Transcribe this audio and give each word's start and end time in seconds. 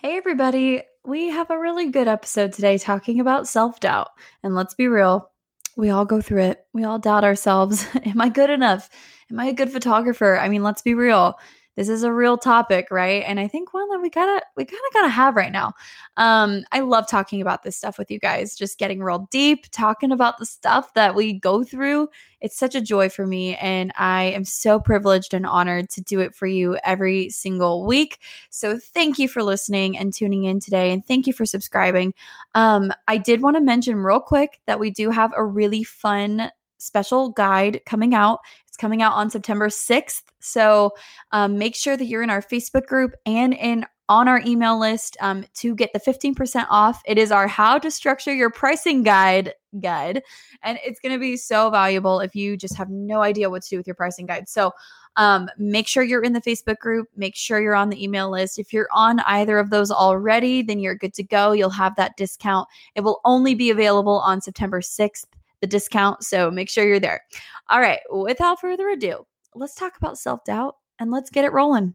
Hey, 0.00 0.16
everybody. 0.16 0.82
We 1.04 1.28
have 1.30 1.50
a 1.50 1.58
really 1.58 1.90
good 1.90 2.06
episode 2.06 2.52
today 2.52 2.78
talking 2.78 3.18
about 3.18 3.48
self 3.48 3.80
doubt. 3.80 4.10
And 4.44 4.54
let's 4.54 4.72
be 4.72 4.86
real, 4.86 5.28
we 5.76 5.90
all 5.90 6.04
go 6.04 6.20
through 6.20 6.42
it. 6.42 6.64
We 6.72 6.84
all 6.84 7.00
doubt 7.00 7.24
ourselves. 7.24 7.84
Am 8.04 8.20
I 8.20 8.28
good 8.28 8.48
enough? 8.48 8.88
Am 9.28 9.40
I 9.40 9.46
a 9.46 9.52
good 9.52 9.72
photographer? 9.72 10.38
I 10.38 10.48
mean, 10.48 10.62
let's 10.62 10.82
be 10.82 10.94
real 10.94 11.36
this 11.78 11.88
is 11.88 12.02
a 12.02 12.12
real 12.12 12.36
topic, 12.36 12.88
right? 12.90 13.22
And 13.24 13.38
I 13.38 13.46
think 13.46 13.72
one 13.72 13.88
that 13.90 14.00
we 14.00 14.10
gotta 14.10 14.44
we 14.56 14.64
kind 14.64 14.80
of 14.88 14.94
gotta 14.94 15.08
have 15.10 15.36
right 15.36 15.52
now. 15.52 15.74
Um, 16.16 16.64
I 16.72 16.80
love 16.80 17.06
talking 17.06 17.40
about 17.40 17.62
this 17.62 17.76
stuff 17.76 17.98
with 17.98 18.10
you 18.10 18.18
guys, 18.18 18.56
just 18.56 18.80
getting 18.80 19.00
real 19.00 19.28
deep, 19.30 19.70
talking 19.70 20.10
about 20.10 20.38
the 20.38 20.44
stuff 20.44 20.92
that 20.94 21.14
we 21.14 21.34
go 21.34 21.62
through. 21.62 22.08
It's 22.40 22.58
such 22.58 22.74
a 22.74 22.80
joy 22.80 23.08
for 23.08 23.28
me, 23.28 23.54
and 23.58 23.92
I 23.96 24.24
am 24.24 24.44
so 24.44 24.80
privileged 24.80 25.34
and 25.34 25.46
honored 25.46 25.88
to 25.90 26.00
do 26.00 26.18
it 26.18 26.34
for 26.34 26.48
you 26.48 26.76
every 26.82 27.30
single 27.30 27.86
week. 27.86 28.18
So 28.50 28.76
thank 28.76 29.20
you 29.20 29.28
for 29.28 29.44
listening 29.44 29.96
and 29.96 30.12
tuning 30.12 30.44
in 30.44 30.58
today, 30.58 30.90
and 30.90 31.06
thank 31.06 31.28
you 31.28 31.32
for 31.32 31.46
subscribing. 31.46 32.12
Um, 32.56 32.92
I 33.06 33.18
did 33.18 33.40
want 33.40 33.54
to 33.54 33.62
mention 33.62 33.98
real 33.98 34.18
quick 34.18 34.58
that 34.66 34.80
we 34.80 34.90
do 34.90 35.10
have 35.10 35.32
a 35.36 35.44
really 35.44 35.84
fun 35.84 36.50
special 36.78 37.30
guide 37.30 37.80
coming 37.86 38.14
out 38.14 38.40
coming 38.78 39.02
out 39.02 39.12
on 39.12 39.30
September 39.30 39.68
6th. 39.68 40.22
So 40.40 40.92
um, 41.32 41.58
make 41.58 41.74
sure 41.74 41.96
that 41.96 42.06
you're 42.06 42.22
in 42.22 42.30
our 42.30 42.42
Facebook 42.42 42.86
group 42.86 43.14
and 43.26 43.52
in 43.54 43.84
on 44.08 44.26
our 44.26 44.40
email 44.46 44.78
list 44.78 45.16
um, 45.20 45.44
to 45.54 45.74
get 45.74 45.92
the 45.92 46.00
15% 46.00 46.66
off. 46.70 47.02
It 47.04 47.18
is 47.18 47.30
our 47.30 47.46
how 47.46 47.78
to 47.78 47.90
structure 47.90 48.34
your 48.34 48.50
pricing 48.50 49.02
guide 49.02 49.52
guide. 49.80 50.22
And 50.62 50.78
it's 50.82 50.98
going 50.98 51.12
to 51.12 51.18
be 51.18 51.36
so 51.36 51.68
valuable 51.68 52.20
if 52.20 52.34
you 52.34 52.56
just 52.56 52.74
have 52.76 52.88
no 52.88 53.20
idea 53.20 53.50
what 53.50 53.62
to 53.62 53.68
do 53.68 53.76
with 53.76 53.86
your 53.86 53.94
pricing 53.94 54.24
guide. 54.24 54.48
So 54.48 54.72
um, 55.16 55.50
make 55.58 55.86
sure 55.86 56.02
you're 56.02 56.22
in 56.22 56.32
the 56.32 56.40
Facebook 56.40 56.78
group. 56.78 57.08
Make 57.16 57.36
sure 57.36 57.60
you're 57.60 57.74
on 57.74 57.90
the 57.90 58.02
email 58.02 58.30
list. 58.30 58.58
If 58.58 58.72
you're 58.72 58.88
on 58.92 59.20
either 59.20 59.58
of 59.58 59.68
those 59.68 59.90
already, 59.90 60.62
then 60.62 60.78
you're 60.78 60.94
good 60.94 61.12
to 61.14 61.22
go. 61.22 61.52
You'll 61.52 61.68
have 61.70 61.96
that 61.96 62.16
discount. 62.16 62.66
It 62.94 63.02
will 63.02 63.20
only 63.24 63.54
be 63.54 63.68
available 63.68 64.20
on 64.20 64.40
September 64.40 64.80
6th 64.80 65.26
the 65.60 65.66
discount. 65.66 66.22
So 66.22 66.50
make 66.50 66.68
sure 66.68 66.86
you're 66.86 67.00
there. 67.00 67.20
All 67.68 67.80
right, 67.80 68.00
without 68.12 68.60
further 68.60 68.88
ado, 68.88 69.26
let's 69.54 69.74
talk 69.74 69.96
about 69.96 70.18
self 70.18 70.44
doubt 70.44 70.76
and 70.98 71.10
let's 71.10 71.30
get 71.30 71.44
it 71.44 71.52
rolling. 71.52 71.94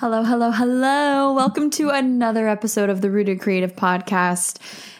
Hello, 0.00 0.22
hello, 0.22 0.52
hello. 0.52 1.32
Welcome 1.32 1.70
to 1.70 1.90
another 1.90 2.46
episode 2.46 2.88
of 2.88 3.00
the 3.00 3.10
Rooted 3.10 3.40
Creative 3.40 3.74
Podcast. 3.74 4.58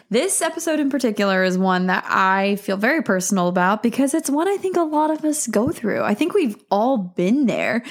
This 0.09 0.41
episode 0.41 0.81
in 0.81 0.89
particular 0.89 1.41
is 1.41 1.57
one 1.57 1.87
that 1.87 2.03
I 2.05 2.57
feel 2.57 2.75
very 2.75 3.01
personal 3.01 3.47
about 3.47 3.81
because 3.81 4.13
it's 4.13 4.29
one 4.29 4.49
I 4.49 4.57
think 4.57 4.75
a 4.75 4.81
lot 4.81 5.09
of 5.09 5.23
us 5.23 5.47
go 5.47 5.69
through. 5.69 6.03
I 6.03 6.15
think 6.15 6.33
we've 6.33 6.57
all 6.69 6.97
been 6.97 7.45
there. 7.45 7.81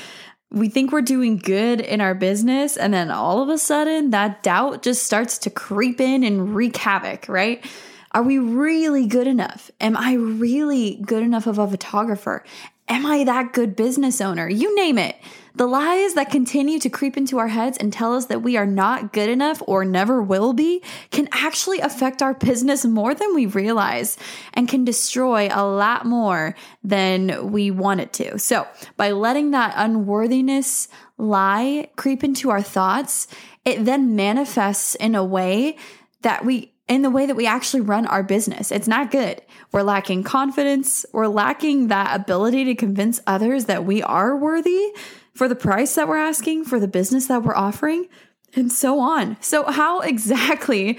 We 0.50 0.68
think 0.68 0.92
we're 0.92 1.00
doing 1.00 1.38
good 1.38 1.80
in 1.80 2.02
our 2.02 2.14
business, 2.14 2.76
and 2.76 2.92
then 2.92 3.10
all 3.10 3.42
of 3.42 3.48
a 3.48 3.56
sudden, 3.56 4.10
that 4.10 4.42
doubt 4.42 4.82
just 4.82 5.04
starts 5.04 5.38
to 5.38 5.50
creep 5.50 6.02
in 6.02 6.22
and 6.22 6.54
wreak 6.54 6.76
havoc, 6.76 7.26
right? 7.26 7.64
Are 8.12 8.22
we 8.22 8.38
really 8.38 9.06
good 9.06 9.26
enough? 9.26 9.70
Am 9.80 9.96
I 9.96 10.12
really 10.12 11.00
good 11.06 11.22
enough 11.22 11.46
of 11.46 11.58
a 11.58 11.66
photographer? 11.66 12.44
Am 12.88 13.04
I 13.04 13.24
that 13.24 13.52
good 13.52 13.76
business 13.76 14.20
owner? 14.20 14.48
You 14.48 14.74
name 14.74 14.98
it. 14.98 15.16
The 15.54 15.66
lies 15.66 16.14
that 16.14 16.30
continue 16.30 16.78
to 16.78 16.88
creep 16.88 17.16
into 17.16 17.38
our 17.38 17.48
heads 17.48 17.76
and 17.78 17.92
tell 17.92 18.14
us 18.14 18.26
that 18.26 18.42
we 18.42 18.56
are 18.56 18.64
not 18.64 19.12
good 19.12 19.28
enough 19.28 19.60
or 19.66 19.84
never 19.84 20.22
will 20.22 20.52
be 20.52 20.82
can 21.10 21.28
actually 21.32 21.80
affect 21.80 22.22
our 22.22 22.32
business 22.32 22.84
more 22.84 23.12
than 23.12 23.34
we 23.34 23.46
realize 23.46 24.16
and 24.54 24.68
can 24.68 24.84
destroy 24.84 25.48
a 25.50 25.66
lot 25.66 26.06
more 26.06 26.54
than 26.84 27.50
we 27.50 27.72
want 27.72 28.00
it 28.00 28.12
to. 28.14 28.38
So, 28.38 28.68
by 28.96 29.10
letting 29.10 29.50
that 29.50 29.74
unworthiness 29.76 30.86
lie 31.18 31.90
creep 31.96 32.22
into 32.22 32.50
our 32.50 32.62
thoughts, 32.62 33.26
it 33.64 33.84
then 33.84 34.14
manifests 34.14 34.94
in 34.94 35.16
a 35.16 35.24
way 35.24 35.76
that 36.22 36.44
we 36.44 36.72
in 36.88 37.02
the 37.02 37.10
way 37.10 37.26
that 37.26 37.36
we 37.36 37.46
actually 37.46 37.80
run 37.80 38.06
our 38.06 38.22
business. 38.22 38.72
It's 38.72 38.88
not 38.88 39.10
good. 39.10 39.42
We're 39.72 39.82
lacking 39.82 40.22
confidence. 40.24 41.04
We're 41.12 41.28
lacking 41.28 41.88
that 41.88 42.18
ability 42.18 42.64
to 42.66 42.74
convince 42.74 43.20
others 43.26 43.66
that 43.66 43.84
we 43.84 44.02
are 44.02 44.36
worthy 44.36 44.92
for 45.34 45.48
the 45.48 45.54
price 45.54 45.94
that 45.94 46.08
we're 46.08 46.16
asking, 46.16 46.64
for 46.64 46.80
the 46.80 46.88
business 46.88 47.26
that 47.26 47.42
we're 47.42 47.54
offering, 47.54 48.08
and 48.54 48.72
so 48.72 48.98
on. 48.98 49.36
So, 49.40 49.64
how 49.64 50.00
exactly 50.12 50.98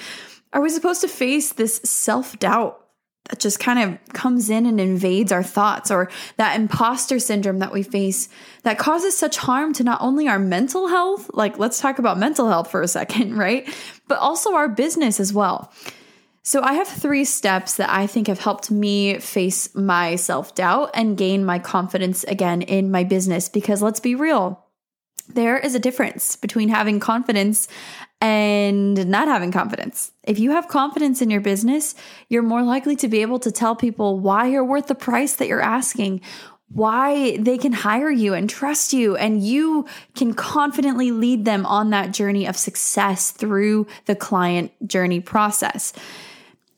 are 0.54 0.62
we 0.62 0.70
supposed 0.70 1.02
to 1.02 1.08
face 1.08 1.54
this 1.54 1.82
self 1.84 2.38
doubt 2.40 2.86
just 3.38 3.60
kind 3.60 3.80
of 3.80 4.14
comes 4.14 4.50
in 4.50 4.66
and 4.66 4.80
invades 4.80 5.32
our 5.32 5.44
thoughts, 5.44 5.92
or 5.92 6.10
that 6.38 6.60
imposter 6.60 7.20
syndrome 7.20 7.60
that 7.60 7.72
we 7.72 7.84
face 7.84 8.30
that 8.64 8.80
causes 8.80 9.18
such 9.18 9.38
harm 9.38 9.74
to 9.74 9.84
not 9.84 10.02
only 10.02 10.28
our 10.28 10.40
mental 10.40 10.88
health, 10.88 11.30
like 11.34 11.60
let's 11.60 11.80
talk 11.80 12.00
about 12.00 12.18
mental 12.18 12.48
health 12.48 12.72
for 12.72 12.82
a 12.82 12.88
second, 12.88 13.38
right? 13.38 13.70
But 14.08 14.20
also 14.20 14.56
our 14.56 14.68
business 14.68 15.20
as 15.20 15.34
well. 15.34 15.72
So, 16.42 16.64
I 16.64 16.74
have 16.74 16.88
three 16.88 17.26
steps 17.26 17.76
that 17.76 17.92
I 17.92 18.08
think 18.08 18.28
have 18.28 18.40
helped 18.40 18.72
me 18.72 19.20
face 19.20 19.76
my 19.76 20.16
self 20.16 20.56
doubt 20.56 20.92
and 20.94 21.18
gain 21.18 21.46
my 21.46 21.60
confidence 21.60 22.24
again 22.24 22.62
in 22.64 22.90
my 22.90 23.04
business. 23.04 23.50
Because 23.50 23.82
let's 23.84 24.00
be 24.00 24.16
real, 24.16 24.66
there 25.28 25.58
is 25.58 25.76
a 25.76 25.80
difference 25.80 26.36
between 26.36 26.70
having 26.70 27.00
confidence 27.00 27.68
and 28.22 29.08
not 29.08 29.28
having 29.28 29.52
confidence. 29.52 30.12
If 30.24 30.40
you 30.40 30.52
have 30.52 30.68
confidence 30.68 31.22
in 31.22 31.30
your 31.30 31.42
business, 31.42 31.96
you're 32.28 32.44
more 32.44 32.64
likely 32.64 32.96
to 32.98 33.08
be 33.08 33.22
able 33.22 33.40
to 33.40 33.52
tell 33.52 33.76
people 33.76 34.20
why 34.20 34.48
you're 34.48 34.66
worth 34.66 34.88
the 34.88 34.96
price 34.96 35.36
that 35.38 35.48
you're 35.48 35.62
asking, 35.62 36.22
why 36.68 37.38
they 37.38 37.58
can 37.58 37.72
hire 37.72 38.12
you 38.12 38.34
and 38.34 38.50
trust 38.50 38.94
you, 38.94 39.16
and 39.16 39.42
you 39.42 39.86
can 40.16 40.34
confidently 40.34 41.12
lead 41.12 41.46
them 41.46 41.66
on 41.66 41.92
that 41.92 42.12
journey 42.12 42.46
of 42.46 42.58
success 42.58 43.32
through 43.32 43.88
the 44.06 44.16
client 44.16 44.72
journey 44.86 45.22
process. 45.22 45.94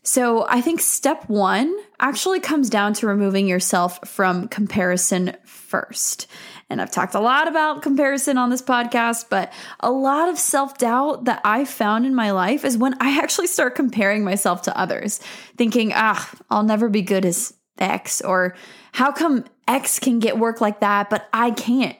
So 0.03 0.47
I 0.47 0.61
think 0.61 0.79
step 0.79 1.27
one 1.27 1.75
actually 1.99 2.39
comes 2.39 2.69
down 2.69 2.93
to 2.93 3.07
removing 3.07 3.47
yourself 3.47 4.07
from 4.07 4.47
comparison 4.47 5.35
first. 5.43 6.27
And 6.71 6.81
I've 6.81 6.89
talked 6.89 7.15
a 7.15 7.19
lot 7.19 7.49
about 7.49 7.81
comparison 7.81 8.37
on 8.37 8.49
this 8.49 8.61
podcast, 8.61 9.25
but 9.29 9.51
a 9.81 9.91
lot 9.91 10.29
of 10.29 10.39
self 10.39 10.77
doubt 10.77 11.25
that 11.25 11.41
I 11.43 11.65
found 11.65 12.05
in 12.05 12.15
my 12.15 12.31
life 12.31 12.63
is 12.63 12.77
when 12.77 12.95
I 13.01 13.19
actually 13.21 13.47
start 13.47 13.75
comparing 13.75 14.23
myself 14.23 14.61
to 14.63 14.79
others, 14.79 15.19
thinking, 15.57 15.91
ah, 15.93 16.31
I'll 16.49 16.63
never 16.63 16.87
be 16.87 17.01
good 17.01 17.25
as 17.25 17.53
X, 17.77 18.21
or 18.21 18.55
how 18.93 19.11
come 19.11 19.43
X 19.67 19.99
can 19.99 20.19
get 20.19 20.37
work 20.37 20.61
like 20.61 20.79
that, 20.79 21.09
but 21.09 21.27
I 21.33 21.51
can't? 21.51 21.97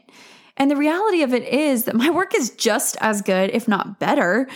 And 0.55 0.71
the 0.71 0.77
reality 0.77 1.21
of 1.21 1.33
it 1.33 1.43
is 1.43 1.83
that 1.83 1.95
my 1.95 2.09
work 2.11 2.33
is 2.33 2.51
just 2.51 2.95
as 3.01 3.21
good, 3.21 3.49
if 3.49 3.67
not 3.67 3.99
better. 3.99 4.47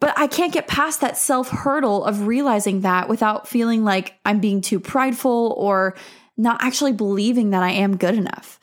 But 0.00 0.18
I 0.18 0.26
can't 0.26 0.52
get 0.52 0.66
past 0.66 1.00
that 1.02 1.16
self 1.16 1.48
hurdle 1.50 2.04
of 2.04 2.26
realizing 2.26 2.80
that 2.80 3.08
without 3.08 3.46
feeling 3.46 3.84
like 3.84 4.14
I'm 4.24 4.40
being 4.40 4.62
too 4.62 4.80
prideful 4.80 5.54
or 5.56 5.94
not 6.36 6.60
actually 6.60 6.92
believing 6.92 7.50
that 7.50 7.62
I 7.62 7.70
am 7.70 7.96
good 7.96 8.16
enough. 8.16 8.58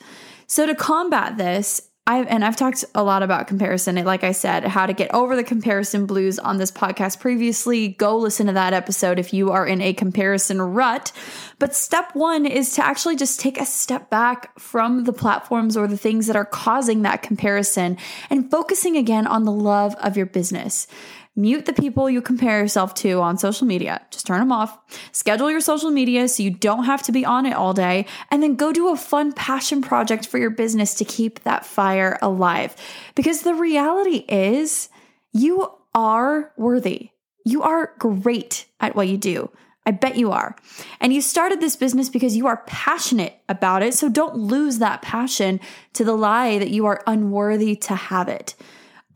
So 0.48 0.66
to 0.66 0.74
combat 0.74 1.36
this, 1.36 1.82
I've, 2.06 2.26
and 2.26 2.42
I've 2.42 2.56
talked 2.56 2.86
a 2.94 3.04
lot 3.04 3.22
about 3.22 3.48
comparison. 3.48 3.96
Like 3.96 4.24
I 4.24 4.32
said, 4.32 4.64
how 4.64 4.86
to 4.86 4.94
get 4.94 5.12
over 5.12 5.36
the 5.36 5.44
comparison 5.44 6.06
blues 6.06 6.38
on 6.38 6.56
this 6.56 6.70
podcast 6.70 7.20
previously. 7.20 7.88
Go 7.88 8.16
listen 8.16 8.46
to 8.46 8.54
that 8.54 8.72
episode 8.72 9.18
if 9.18 9.34
you 9.34 9.50
are 9.50 9.66
in 9.66 9.82
a 9.82 9.92
comparison 9.92 10.62
rut. 10.62 11.12
But 11.58 11.74
step 11.74 12.14
one 12.14 12.46
is 12.46 12.72
to 12.76 12.84
actually 12.84 13.16
just 13.16 13.40
take 13.40 13.60
a 13.60 13.66
step 13.66 14.08
back 14.08 14.58
from 14.58 15.04
the 15.04 15.12
platforms 15.12 15.76
or 15.76 15.86
the 15.86 15.98
things 15.98 16.28
that 16.28 16.36
are 16.36 16.46
causing 16.46 17.02
that 17.02 17.20
comparison 17.20 17.98
and 18.30 18.50
focusing 18.50 18.96
again 18.96 19.26
on 19.26 19.44
the 19.44 19.52
love 19.52 19.94
of 19.96 20.16
your 20.16 20.24
business. 20.24 20.86
Mute 21.38 21.66
the 21.66 21.72
people 21.72 22.10
you 22.10 22.20
compare 22.20 22.58
yourself 22.58 22.94
to 22.94 23.20
on 23.20 23.38
social 23.38 23.64
media. 23.64 24.04
Just 24.10 24.26
turn 24.26 24.40
them 24.40 24.50
off. 24.50 24.76
Schedule 25.12 25.52
your 25.52 25.60
social 25.60 25.92
media 25.92 26.26
so 26.26 26.42
you 26.42 26.50
don't 26.50 26.82
have 26.82 27.00
to 27.04 27.12
be 27.12 27.24
on 27.24 27.46
it 27.46 27.54
all 27.54 27.72
day. 27.72 28.06
And 28.32 28.42
then 28.42 28.56
go 28.56 28.72
do 28.72 28.88
a 28.88 28.96
fun 28.96 29.32
passion 29.32 29.80
project 29.80 30.26
for 30.26 30.38
your 30.38 30.50
business 30.50 30.94
to 30.94 31.04
keep 31.04 31.44
that 31.44 31.64
fire 31.64 32.18
alive. 32.20 32.74
Because 33.14 33.42
the 33.42 33.54
reality 33.54 34.24
is, 34.28 34.88
you 35.32 35.70
are 35.94 36.52
worthy. 36.56 37.10
You 37.44 37.62
are 37.62 37.92
great 38.00 38.66
at 38.80 38.96
what 38.96 39.06
you 39.06 39.16
do. 39.16 39.48
I 39.86 39.92
bet 39.92 40.16
you 40.16 40.32
are. 40.32 40.56
And 41.00 41.12
you 41.12 41.22
started 41.22 41.60
this 41.60 41.76
business 41.76 42.08
because 42.08 42.36
you 42.36 42.48
are 42.48 42.64
passionate 42.66 43.38
about 43.48 43.84
it. 43.84 43.94
So 43.94 44.08
don't 44.08 44.34
lose 44.34 44.80
that 44.80 45.02
passion 45.02 45.60
to 45.92 46.02
the 46.02 46.16
lie 46.16 46.58
that 46.58 46.70
you 46.70 46.86
are 46.86 47.04
unworthy 47.06 47.76
to 47.76 47.94
have 47.94 48.26
it. 48.28 48.56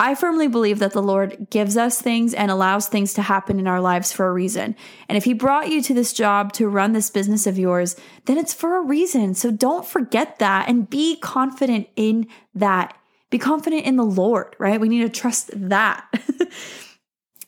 I 0.02 0.16
firmly 0.16 0.48
believe 0.48 0.80
that 0.80 0.94
the 0.94 1.00
Lord 1.00 1.46
gives 1.48 1.76
us 1.76 2.02
things 2.02 2.34
and 2.34 2.50
allows 2.50 2.88
things 2.88 3.14
to 3.14 3.22
happen 3.22 3.60
in 3.60 3.68
our 3.68 3.80
lives 3.80 4.12
for 4.12 4.26
a 4.26 4.32
reason. 4.32 4.74
And 5.08 5.16
if 5.16 5.22
He 5.22 5.32
brought 5.32 5.68
you 5.68 5.80
to 5.80 5.94
this 5.94 6.12
job 6.12 6.52
to 6.54 6.68
run 6.68 6.92
this 6.92 7.08
business 7.08 7.46
of 7.46 7.56
yours, 7.56 7.94
then 8.24 8.36
it's 8.36 8.52
for 8.52 8.76
a 8.76 8.80
reason. 8.80 9.34
So 9.34 9.52
don't 9.52 9.86
forget 9.86 10.40
that 10.40 10.68
and 10.68 10.90
be 10.90 11.18
confident 11.18 11.86
in 11.94 12.26
that. 12.52 12.98
Be 13.30 13.38
confident 13.38 13.86
in 13.86 13.94
the 13.94 14.04
Lord, 14.04 14.56
right? 14.58 14.80
We 14.80 14.88
need 14.88 15.02
to 15.02 15.20
trust 15.20 15.52
that. 15.54 16.04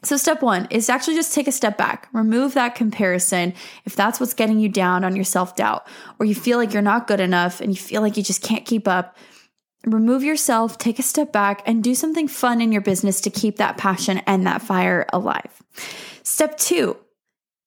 So, 0.04 0.18
step 0.18 0.42
one 0.42 0.68
is 0.70 0.90
actually 0.90 1.14
just 1.14 1.32
take 1.32 1.48
a 1.48 1.52
step 1.52 1.78
back, 1.78 2.08
remove 2.12 2.52
that 2.54 2.74
comparison. 2.74 3.54
If 3.86 3.96
that's 3.96 4.20
what's 4.20 4.34
getting 4.34 4.60
you 4.60 4.68
down 4.68 5.02
on 5.02 5.16
your 5.16 5.24
self 5.24 5.56
doubt, 5.56 5.86
or 6.18 6.26
you 6.26 6.34
feel 6.34 6.58
like 6.58 6.74
you're 6.74 6.82
not 6.82 7.06
good 7.06 7.20
enough 7.20 7.62
and 7.62 7.70
you 7.72 7.76
feel 7.76 8.02
like 8.02 8.18
you 8.18 8.22
just 8.22 8.42
can't 8.42 8.66
keep 8.66 8.86
up, 8.86 9.16
remove 9.86 10.22
yourself, 10.22 10.78
take 10.78 10.98
a 10.98 11.02
step 11.02 11.32
back, 11.32 11.62
and 11.66 11.82
do 11.82 11.94
something 11.94 12.28
fun 12.28 12.60
in 12.60 12.72
your 12.72 12.82
business 12.82 13.20
to 13.22 13.30
keep 13.30 13.56
that 13.56 13.76
passion 13.76 14.18
and 14.26 14.46
that 14.46 14.62
fire 14.62 15.06
alive. 15.12 15.62
Step 16.22 16.56
two 16.56 16.96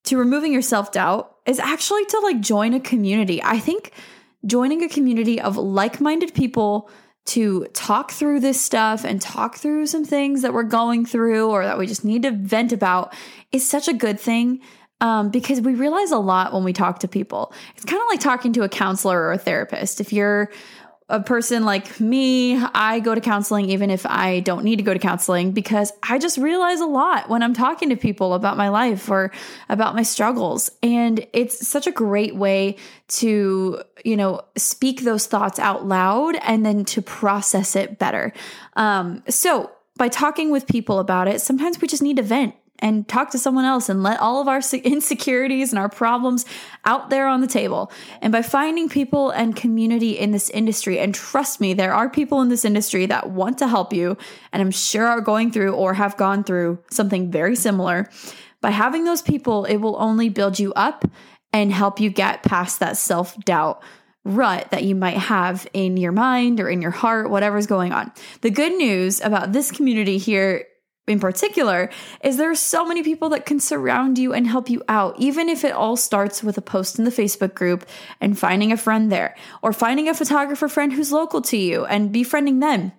to 0.06 0.18
removing 0.18 0.54
your 0.54 0.62
self 0.62 0.92
doubt 0.92 1.36
is 1.46 1.60
actually 1.60 2.06
to 2.06 2.20
like 2.20 2.40
join 2.40 2.74
a 2.74 2.80
community. 2.80 3.42
I 3.44 3.60
think 3.60 3.92
joining 4.46 4.84
a 4.84 4.90
community 4.90 5.42
of 5.42 5.58
like 5.58 6.00
minded 6.00 6.34
people 6.34 6.90
to 7.26 7.66
talk 7.74 8.12
through 8.12 8.40
this 8.40 8.60
stuff 8.60 9.04
and 9.04 9.22
talk 9.22 9.58
through 9.58 9.86
some 9.86 10.06
things 10.06 10.44
that 10.44 10.54
we're 10.54 10.64
going 10.64 11.06
through 11.06 11.50
or 11.50 11.66
that 11.66 11.78
we 11.78 11.86
just 11.86 12.06
need 12.06 12.24
to 12.24 12.32
vent 12.32 12.72
about 12.72 13.14
is 13.52 13.68
such 13.68 13.90
a 13.90 13.94
good 13.94 14.18
thing 14.20 14.62
um, 15.02 15.30
because 15.30 15.60
we 15.62 15.76
realize 15.76 16.12
a 16.12 16.18
lot 16.18 16.54
when 16.54 16.64
we 16.64 16.74
talk 16.74 17.00
to 17.00 17.08
people. 17.08 17.54
It's 17.76 17.86
kind 17.86 18.02
of 18.02 18.08
like 18.10 18.22
talking 18.22 18.54
to 18.54 18.64
a 18.64 18.70
counselor 18.70 19.20
or 19.20 19.34
a 19.34 19.38
therapist. 19.38 20.00
If 20.00 20.14
you're 20.14 20.50
a 21.10 21.22
person 21.22 21.64
like 21.64 22.02
me, 22.02 22.58
I 22.58 23.00
go 23.00 23.16
to 23.16 23.22
counseling 23.22 23.70
even 23.70 23.90
if 23.90 24.06
I 24.06 24.42
don't 24.42 24.66
need 24.66 24.76
to 24.76 24.84
go 24.84 24.94
to 24.94 25.00
counseling 25.00 25.52
because 25.52 25.94
I 26.04 26.20
just 26.20 26.38
realize 26.38 26.82
a 26.82 26.86
lot 26.86 27.30
when 27.30 27.42
I'm 27.44 27.54
talking 27.54 27.90
to 27.90 27.96
people 27.96 28.34
about 28.34 28.58
my 28.58 28.68
life 28.68 29.10
or 29.10 29.32
about 29.70 29.96
my 29.96 30.04
struggles. 30.04 30.70
And 30.84 31.26
it's 31.32 31.66
such 31.66 31.88
a 31.88 31.92
great 31.92 32.36
way 32.36 32.76
to, 33.08 33.82
you 34.04 34.18
know, 34.18 34.42
speak 34.58 35.02
those 35.02 35.28
thoughts 35.28 35.60
out 35.60 35.86
loud 35.86 36.36
and 36.42 36.66
then 36.66 36.84
to 36.86 37.02
process 37.02 37.78
it 37.78 37.98
better. 37.98 38.34
Um, 38.76 39.24
so 39.30 39.72
by 39.96 40.10
talking 40.10 40.52
with 40.52 40.68
people 40.68 41.00
about 41.00 41.30
it, 41.30 41.40
sometimes 41.40 41.80
we 41.80 41.88
just 41.88 42.04
need 42.04 42.18
to 42.18 42.24
vent 42.24 42.54
and 42.80 43.08
talk 43.08 43.32
to 43.32 43.40
someone 43.40 43.66
else 43.66 43.90
and 43.90 44.04
let 44.04 44.20
all 44.20 44.42
of 44.42 44.48
our 44.48 44.62
insecurities 44.84 45.72
and 45.72 45.80
our 45.80 45.90
problems 45.90 46.46
out 46.86 47.10
there 47.10 47.28
on 47.28 47.42
the 47.42 47.48
table. 47.48 47.92
And 48.22 48.32
by 48.32 48.42
finding 48.42 48.90
people 48.90 49.30
and 49.32 49.56
community 49.56 50.18
in 50.18 50.32
this 50.32 50.50
industry, 50.50 51.00
and 51.00 51.14
trust 51.14 51.60
me, 51.60 51.74
there 51.74 51.94
are 51.94 52.10
people 52.10 52.42
in 52.42 52.50
this 52.50 52.66
industry 52.66 53.06
that 53.08 53.30
want 53.30 53.58
to 53.60 53.68
help 53.68 53.94
you, 53.94 54.18
and 54.52 54.62
I'm 54.62 54.72
sure 54.72 55.08
are 55.08 55.22
going 55.22 55.52
through 55.52 55.74
or 55.74 55.94
have 55.94 56.18
gone 56.18 56.44
through 56.44 56.80
something 56.92 57.32
very 57.32 57.56
similar. 57.56 58.10
By 58.62 58.72
having 58.72 59.04
those 59.04 59.22
people, 59.22 59.66
it 59.66 59.78
will 59.78 59.96
only 60.00 60.30
build 60.30 60.60
you 60.60 60.74
up 60.74 61.06
and 61.54 61.72
help 61.72 62.00
you 62.00 62.10
get 62.10 62.44
past 62.44 62.80
that 62.80 62.98
self 62.98 63.38
doubt 63.46 63.82
rut 64.28 64.70
that 64.72 64.84
you 64.84 64.94
might 64.94 65.18
have 65.18 65.68
in 65.74 65.96
your 65.96 66.12
mind 66.12 66.60
or 66.60 66.70
in 66.70 66.82
your 66.82 66.92
heart, 66.92 67.30
whatever's 67.30 67.66
going 67.66 67.94
on. 67.94 68.12
The 68.42 68.50
good 68.50 68.74
news 68.74 69.22
about 69.22 69.54
this 69.54 69.72
community 69.72 70.18
here 70.18 70.66
in 71.08 71.20
particular 71.20 71.90
is 72.24 72.38
there 72.38 72.52
are 72.52 72.56
so 72.56 72.86
many 72.86 73.02
people 73.02 73.30
that 73.30 73.46
can 73.46 73.60
surround 73.60 74.18
you 74.18 74.34
and 74.34 74.46
help 74.48 74.70
you 74.70 74.84
out 74.88 75.16
even 75.18 75.50
if 75.50 75.64
it 75.64 75.72
all 75.72 75.96
starts 75.96 76.44
with 76.44 76.58
a 76.58 76.62
post 76.62 77.00
in 77.00 77.06
the 77.06 77.12
facebook 77.12 77.54
group 77.54 77.86
and 78.20 78.38
finding 78.38 78.72
a 78.72 78.78
friend 78.78 79.12
there 79.12 79.36
or 79.62 79.72
finding 79.72 80.10
a 80.10 80.14
photographer 80.14 80.68
friend 80.68 80.94
who's 80.94 81.12
local 81.12 81.42
to 81.42 81.58
you 81.58 81.86
and 81.86 82.12
befriending 82.12 82.60
them 82.60 82.92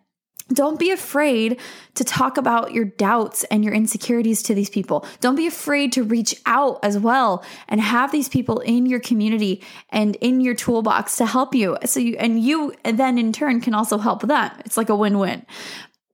don't 0.52 0.78
be 0.78 0.90
afraid 0.90 1.60
to 1.94 2.04
talk 2.04 2.38
about 2.38 2.72
your 2.72 2.86
doubts 2.86 3.44
and 3.44 3.62
your 3.62 3.74
insecurities 3.74 4.42
to 4.44 4.54
these 4.54 4.70
people. 4.70 5.06
Don't 5.20 5.36
be 5.36 5.46
afraid 5.46 5.92
to 5.92 6.02
reach 6.02 6.34
out 6.46 6.78
as 6.82 6.98
well 6.98 7.44
and 7.68 7.80
have 7.80 8.12
these 8.12 8.30
people 8.30 8.60
in 8.60 8.86
your 8.86 9.00
community 9.00 9.62
and 9.90 10.16
in 10.16 10.40
your 10.40 10.54
toolbox 10.54 11.16
to 11.16 11.26
help 11.26 11.54
you. 11.54 11.76
So 11.84 12.00
you 12.00 12.16
and 12.16 12.40
you 12.40 12.72
then 12.82 13.18
in 13.18 13.32
turn 13.32 13.60
can 13.60 13.74
also 13.74 13.98
help 13.98 14.22
them. 14.22 14.50
It's 14.64 14.78
like 14.78 14.88
a 14.88 14.96
win-win. 14.96 15.44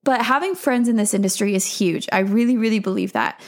But 0.05 0.23
having 0.23 0.55
friends 0.55 0.89
in 0.89 0.97
this 0.97 1.15
industry 1.15 1.55
is 1.55 1.67
huge. 1.67 2.09
I 2.13 2.21
really, 2.21 2.57
really 2.57 2.79
believe 2.79 3.13
that. 3.13 3.41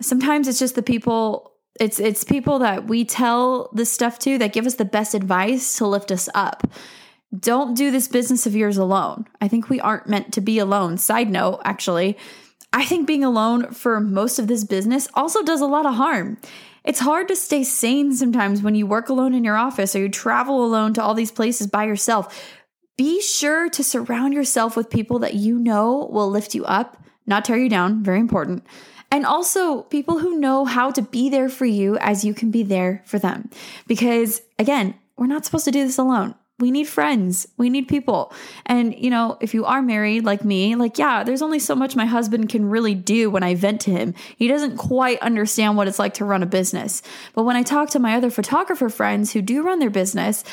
Sometimes 0.00 0.48
it's 0.48 0.58
just 0.58 0.74
the 0.74 0.82
people 0.82 1.50
it's 1.80 1.98
it's 1.98 2.22
people 2.22 2.60
that 2.60 2.86
we 2.86 3.04
tell 3.04 3.68
this 3.72 3.92
stuff 3.92 4.18
to 4.20 4.38
that 4.38 4.52
give 4.52 4.66
us 4.66 4.74
the 4.74 4.84
best 4.84 5.14
advice 5.14 5.78
to 5.78 5.86
lift 5.86 6.12
us 6.12 6.28
up. 6.34 6.68
Don't 7.36 7.76
do 7.76 7.90
this 7.90 8.06
business 8.06 8.46
of 8.46 8.54
yours 8.54 8.76
alone. 8.76 9.26
I 9.40 9.48
think 9.48 9.68
we 9.68 9.80
aren't 9.80 10.08
meant 10.08 10.32
to 10.34 10.40
be 10.40 10.60
alone. 10.60 10.98
Side 10.98 11.30
note, 11.30 11.62
actually, 11.64 12.16
I 12.72 12.84
think 12.84 13.08
being 13.08 13.24
alone 13.24 13.72
for 13.72 13.98
most 13.98 14.38
of 14.38 14.46
this 14.46 14.62
business 14.62 15.08
also 15.14 15.42
does 15.42 15.60
a 15.60 15.66
lot 15.66 15.86
of 15.86 15.94
harm. 15.94 16.38
It's 16.84 17.00
hard 17.00 17.28
to 17.28 17.36
stay 17.36 17.64
sane 17.64 18.12
sometimes 18.12 18.62
when 18.62 18.74
you 18.74 18.86
work 18.86 19.08
alone 19.08 19.34
in 19.34 19.42
your 19.42 19.56
office 19.56 19.96
or 19.96 20.00
you 20.00 20.08
travel 20.08 20.64
alone 20.64 20.92
to 20.94 21.02
all 21.02 21.14
these 21.14 21.32
places 21.32 21.66
by 21.66 21.84
yourself. 21.84 22.56
Be 22.96 23.20
sure 23.20 23.68
to 23.70 23.82
surround 23.82 24.34
yourself 24.34 24.76
with 24.76 24.88
people 24.88 25.18
that 25.20 25.34
you 25.34 25.58
know 25.58 26.08
will 26.12 26.30
lift 26.30 26.54
you 26.54 26.64
up, 26.64 27.02
not 27.26 27.44
tear 27.44 27.56
you 27.56 27.68
down, 27.68 28.04
very 28.04 28.20
important. 28.20 28.64
And 29.10 29.26
also 29.26 29.82
people 29.82 30.18
who 30.18 30.38
know 30.38 30.64
how 30.64 30.90
to 30.92 31.02
be 31.02 31.28
there 31.28 31.48
for 31.48 31.66
you 31.66 31.96
as 31.98 32.24
you 32.24 32.34
can 32.34 32.50
be 32.50 32.62
there 32.62 33.02
for 33.04 33.18
them. 33.18 33.50
Because 33.86 34.42
again, 34.58 34.94
we're 35.16 35.26
not 35.26 35.44
supposed 35.44 35.64
to 35.64 35.70
do 35.70 35.84
this 35.84 35.98
alone. 35.98 36.34
We 36.60 36.70
need 36.70 36.86
friends. 36.86 37.48
We 37.56 37.68
need 37.68 37.88
people. 37.88 38.32
And, 38.64 38.96
you 38.96 39.10
know, 39.10 39.38
if 39.40 39.54
you 39.54 39.64
are 39.64 39.82
married 39.82 40.24
like 40.24 40.44
me, 40.44 40.76
like, 40.76 40.98
yeah, 40.98 41.24
there's 41.24 41.42
only 41.42 41.58
so 41.58 41.74
much 41.74 41.96
my 41.96 42.06
husband 42.06 42.48
can 42.48 42.70
really 42.70 42.94
do 42.94 43.28
when 43.28 43.42
I 43.42 43.56
vent 43.56 43.80
to 43.82 43.90
him. 43.90 44.14
He 44.36 44.46
doesn't 44.46 44.76
quite 44.76 45.18
understand 45.18 45.76
what 45.76 45.88
it's 45.88 45.98
like 45.98 46.14
to 46.14 46.24
run 46.24 46.44
a 46.44 46.46
business. 46.46 47.02
But 47.34 47.42
when 47.42 47.56
I 47.56 47.64
talk 47.64 47.90
to 47.90 47.98
my 47.98 48.14
other 48.14 48.30
photographer 48.30 48.88
friends 48.88 49.32
who 49.32 49.42
do 49.42 49.64
run 49.64 49.80
their 49.80 49.90
business, 49.90 50.44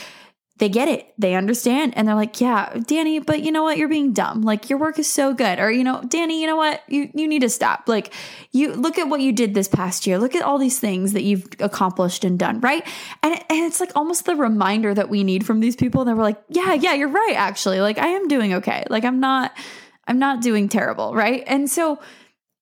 they 0.62 0.70
get 0.70 0.88
it. 0.88 1.12
They 1.18 1.34
understand. 1.34 1.98
And 1.98 2.08
they're 2.08 2.14
like, 2.14 2.40
yeah, 2.40 2.78
Danny, 2.86 3.18
but 3.18 3.42
you 3.42 3.52
know 3.52 3.64
what? 3.64 3.80
You're 3.80 3.88
being 3.88 4.14
dumb. 4.14 4.44
Like 4.44 4.70
your 4.70 4.78
work 4.78 5.00
is 5.00 5.10
so 5.10 5.34
good. 5.34 5.60
Or, 5.60 5.72
you 5.72 5.84
know, 5.84 6.04
Danny, 6.08 6.40
you 6.40 6.46
know 6.46 6.56
what? 6.56 6.84
You, 6.88 7.10
you 7.16 7.28
need 7.28 7.42
to 7.42 7.50
stop. 7.50 7.86
Like 7.88 8.14
you 8.52 8.72
look 8.72 9.00
at 9.00 9.10
what 9.10 9.22
you 9.22 9.34
did 9.34 9.56
this 9.56 9.68
past 9.68 10.06
year. 10.06 10.20
Look 10.20 10.36
at 10.36 10.44
all 10.44 10.60
these 10.60 10.80
things 10.80 11.14
that 11.14 11.24
you've 11.24 11.48
accomplished 11.58 12.24
and 12.24 12.38
done. 12.38 12.62
Right. 12.62 12.88
And, 13.24 13.34
and 13.34 13.66
it's 13.66 13.80
like 13.80 13.92
almost 13.96 14.26
the 14.26 14.36
reminder 14.36 14.94
that 14.94 15.10
we 15.10 15.24
need 15.24 15.48
from 15.48 15.62
these 15.62 15.76
people 15.76 16.06
that 16.06 16.16
we're 16.16 16.22
like, 16.22 16.40
yeah, 16.48 16.76
yeah, 16.76 16.94
you're 16.94 17.10
right. 17.10 17.34
Actually, 17.36 17.82
like 17.82 17.98
I 17.98 18.10
am 18.10 18.28
doing 18.28 18.54
okay. 18.54 18.86
Like 18.88 19.04
I'm 19.04 19.20
not, 19.20 19.58
I'm 20.06 20.20
not 20.20 20.44
doing 20.44 20.70
terrible. 20.70 21.16
Right. 21.16 21.44
And 21.48 21.72
so, 21.72 22.00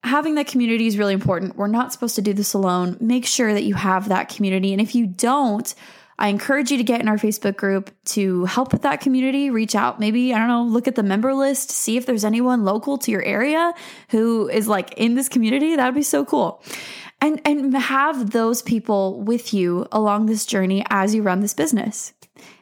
having 0.05 0.35
that 0.35 0.47
community 0.47 0.87
is 0.87 0.97
really 0.97 1.13
important. 1.13 1.57
We're 1.57 1.67
not 1.67 1.91
supposed 1.91 2.15
to 2.15 2.21
do 2.21 2.31
this 2.31 2.53
alone. 2.53 2.95
Make 3.01 3.25
sure 3.25 3.53
that 3.53 3.63
you 3.63 3.73
have 3.73 4.07
that 4.07 4.29
community. 4.29 4.71
And 4.71 4.81
if 4.81 4.95
you 4.95 5.05
don't, 5.05 5.75
I 6.19 6.27
encourage 6.27 6.69
you 6.69 6.77
to 6.77 6.83
get 6.83 6.99
in 6.99 7.07
our 7.07 7.17
Facebook 7.17 7.55
group 7.55 7.91
to 8.07 8.43
help 8.43 8.73
with 8.73 8.81
that 8.81 8.99
community. 8.99 9.49
Reach 9.49 9.73
out, 9.73 10.01
maybe, 10.01 10.33
I 10.33 10.37
don't 10.37 10.49
know, 10.49 10.63
look 10.63 10.85
at 10.85 10.95
the 10.95 11.01
member 11.01 11.33
list, 11.33 11.71
see 11.71 11.95
if 11.95 12.05
there's 12.05 12.25
anyone 12.25 12.65
local 12.65 12.97
to 12.99 13.09
your 13.09 13.23
area 13.23 13.73
who 14.09 14.49
is 14.49 14.67
like 14.67 14.93
in 14.97 15.15
this 15.15 15.29
community. 15.29 15.77
That 15.77 15.85
would 15.85 15.95
be 15.95 16.03
so 16.03 16.25
cool. 16.25 16.61
And, 17.21 17.41
and 17.45 17.73
have 17.73 18.31
those 18.31 18.61
people 18.61 19.21
with 19.21 19.53
you 19.53 19.87
along 19.93 20.25
this 20.25 20.45
journey 20.45 20.85
as 20.89 21.15
you 21.15 21.23
run 21.23 21.39
this 21.39 21.53
business. 21.53 22.11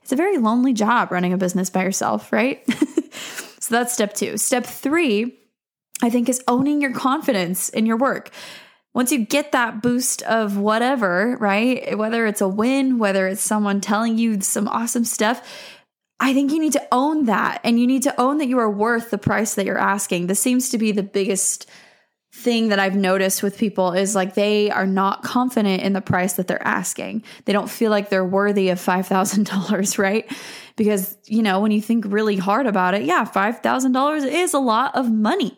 It's 0.04 0.12
a 0.12 0.16
very 0.16 0.38
lonely 0.38 0.74
job 0.74 1.12
running 1.12 1.34
a 1.34 1.38
business 1.38 1.72
by 1.72 1.84
yourself, 1.84 2.32
right? 2.32 2.64
so 3.60 3.74
that's 3.74 3.92
step 3.92 4.14
two. 4.14 4.38
Step 4.38 4.68
three, 4.68 5.36
I 6.04 6.12
think, 6.12 6.30
is 6.30 6.44
owning 6.48 6.80
your 6.80 6.94
confidence 6.94 7.70
in 7.70 7.88
your 7.88 7.98
work 7.98 8.32
once 8.94 9.12
you 9.12 9.20
get 9.20 9.52
that 9.52 9.82
boost 9.82 10.24
of 10.24 10.58
whatever, 10.58 11.38
right? 11.40 11.98
Whether 11.98 12.26
it's 12.26 12.42
a 12.42 12.48
win, 12.48 12.98
whether 12.98 13.28
it's 13.28 13.42
someone 13.42 13.82
telling 13.82 14.18
you 14.18 14.42
some 14.42 14.68
awesome 14.68 15.06
stuff, 15.06 15.42
I 16.20 16.34
think 16.34 16.52
you 16.52 16.60
need 16.60 16.74
to 16.74 16.88
own 16.92 17.26
that 17.26 17.62
and 17.64 17.80
you 17.80 17.86
need 17.86 18.04
to 18.04 18.20
own 18.20 18.40
that 18.40 18.48
you 18.48 18.58
are 18.58 18.70
worth 18.70 19.12
the 19.12 19.20
price 19.20 19.54
that 19.54 19.66
you're 19.66 19.78
asking. 19.78 20.28
This 20.28 20.40
seems 20.40 20.70
to 20.70 20.78
be 20.78 20.92
the 20.92 21.04
biggest 21.04 21.70
thing 22.34 22.70
that 22.70 22.80
I've 22.80 22.96
noticed 22.96 23.42
with 23.42 23.58
people 23.58 23.94
is 23.94 24.16
like 24.16 24.34
they 24.34 24.70
are 24.70 24.86
not 24.86 25.24
confident 25.24 25.82
in 25.82 25.94
the 25.94 26.02
price 26.02 26.34
that 26.34 26.48
they're 26.48 26.66
asking. 26.66 27.24
They 27.46 27.54
don't 27.54 27.70
feel 27.70 27.90
like 27.90 28.10
they're 28.10 28.26
worthy 28.26 28.70
of 28.70 28.80
$5,000, 28.80 29.98
right? 29.98 30.32
Because, 30.76 31.18
you 31.26 31.42
know, 31.42 31.60
when 31.60 31.72
you 31.72 31.82
think 31.82 32.06
really 32.08 32.36
hard 32.36 32.68
about 32.68 32.94
it, 32.94 33.04
yeah, 33.04 33.26
$5,000 33.26 34.26
is 34.28 34.54
a 34.54 34.60
lot 34.60 34.96
of 34.96 35.12
money. 35.12 35.58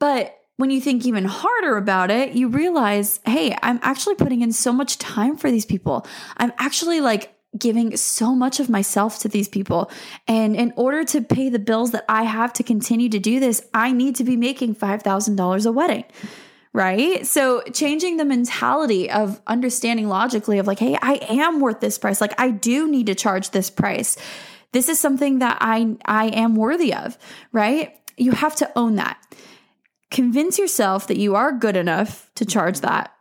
But 0.00 0.36
when 0.56 0.70
you 0.70 0.80
think 0.80 1.04
even 1.04 1.24
harder 1.24 1.76
about 1.76 2.10
it, 2.10 2.32
you 2.32 2.48
realize, 2.48 3.20
hey, 3.26 3.56
I'm 3.62 3.78
actually 3.82 4.14
putting 4.14 4.40
in 4.40 4.52
so 4.52 4.72
much 4.72 4.98
time 4.98 5.36
for 5.36 5.50
these 5.50 5.66
people. 5.66 6.06
I'm 6.36 6.52
actually 6.58 7.00
like 7.00 7.34
giving 7.58 7.96
so 7.96 8.34
much 8.34 8.60
of 8.60 8.68
myself 8.68 9.18
to 9.20 9.28
these 9.28 9.48
people. 9.48 9.90
And 10.26 10.56
in 10.56 10.72
order 10.76 11.04
to 11.04 11.20
pay 11.20 11.48
the 11.48 11.58
bills 11.58 11.92
that 11.92 12.04
I 12.08 12.24
have 12.24 12.52
to 12.54 12.62
continue 12.62 13.08
to 13.10 13.18
do 13.18 13.40
this, 13.40 13.62
I 13.72 13.92
need 13.92 14.16
to 14.16 14.24
be 14.24 14.36
making 14.36 14.76
$5,000 14.76 15.66
a 15.66 15.72
wedding. 15.72 16.04
right? 16.76 17.26
So 17.26 17.62
changing 17.72 18.18
the 18.18 18.26
mentality 18.26 19.10
of 19.10 19.40
understanding 19.46 20.08
logically 20.08 20.58
of 20.58 20.66
like, 20.66 20.78
hey, 20.78 20.98
I 21.00 21.14
am 21.26 21.58
worth 21.58 21.80
this 21.80 21.96
price. 21.96 22.20
Like 22.20 22.38
I 22.38 22.50
do 22.50 22.86
need 22.86 23.06
to 23.06 23.14
charge 23.14 23.50
this 23.50 23.70
price. 23.70 24.18
This 24.72 24.90
is 24.90 25.00
something 25.00 25.38
that 25.38 25.56
I 25.62 25.96
I 26.04 26.26
am 26.26 26.54
worthy 26.54 26.92
of, 26.92 27.16
right? 27.50 27.98
You 28.18 28.32
have 28.32 28.56
to 28.56 28.70
own 28.76 28.96
that. 28.96 29.16
Convince 30.10 30.58
yourself 30.58 31.06
that 31.08 31.18
you 31.18 31.34
are 31.34 31.52
good 31.52 31.76
enough 31.76 32.30
to 32.36 32.44
charge 32.44 32.80
that. 32.80 33.12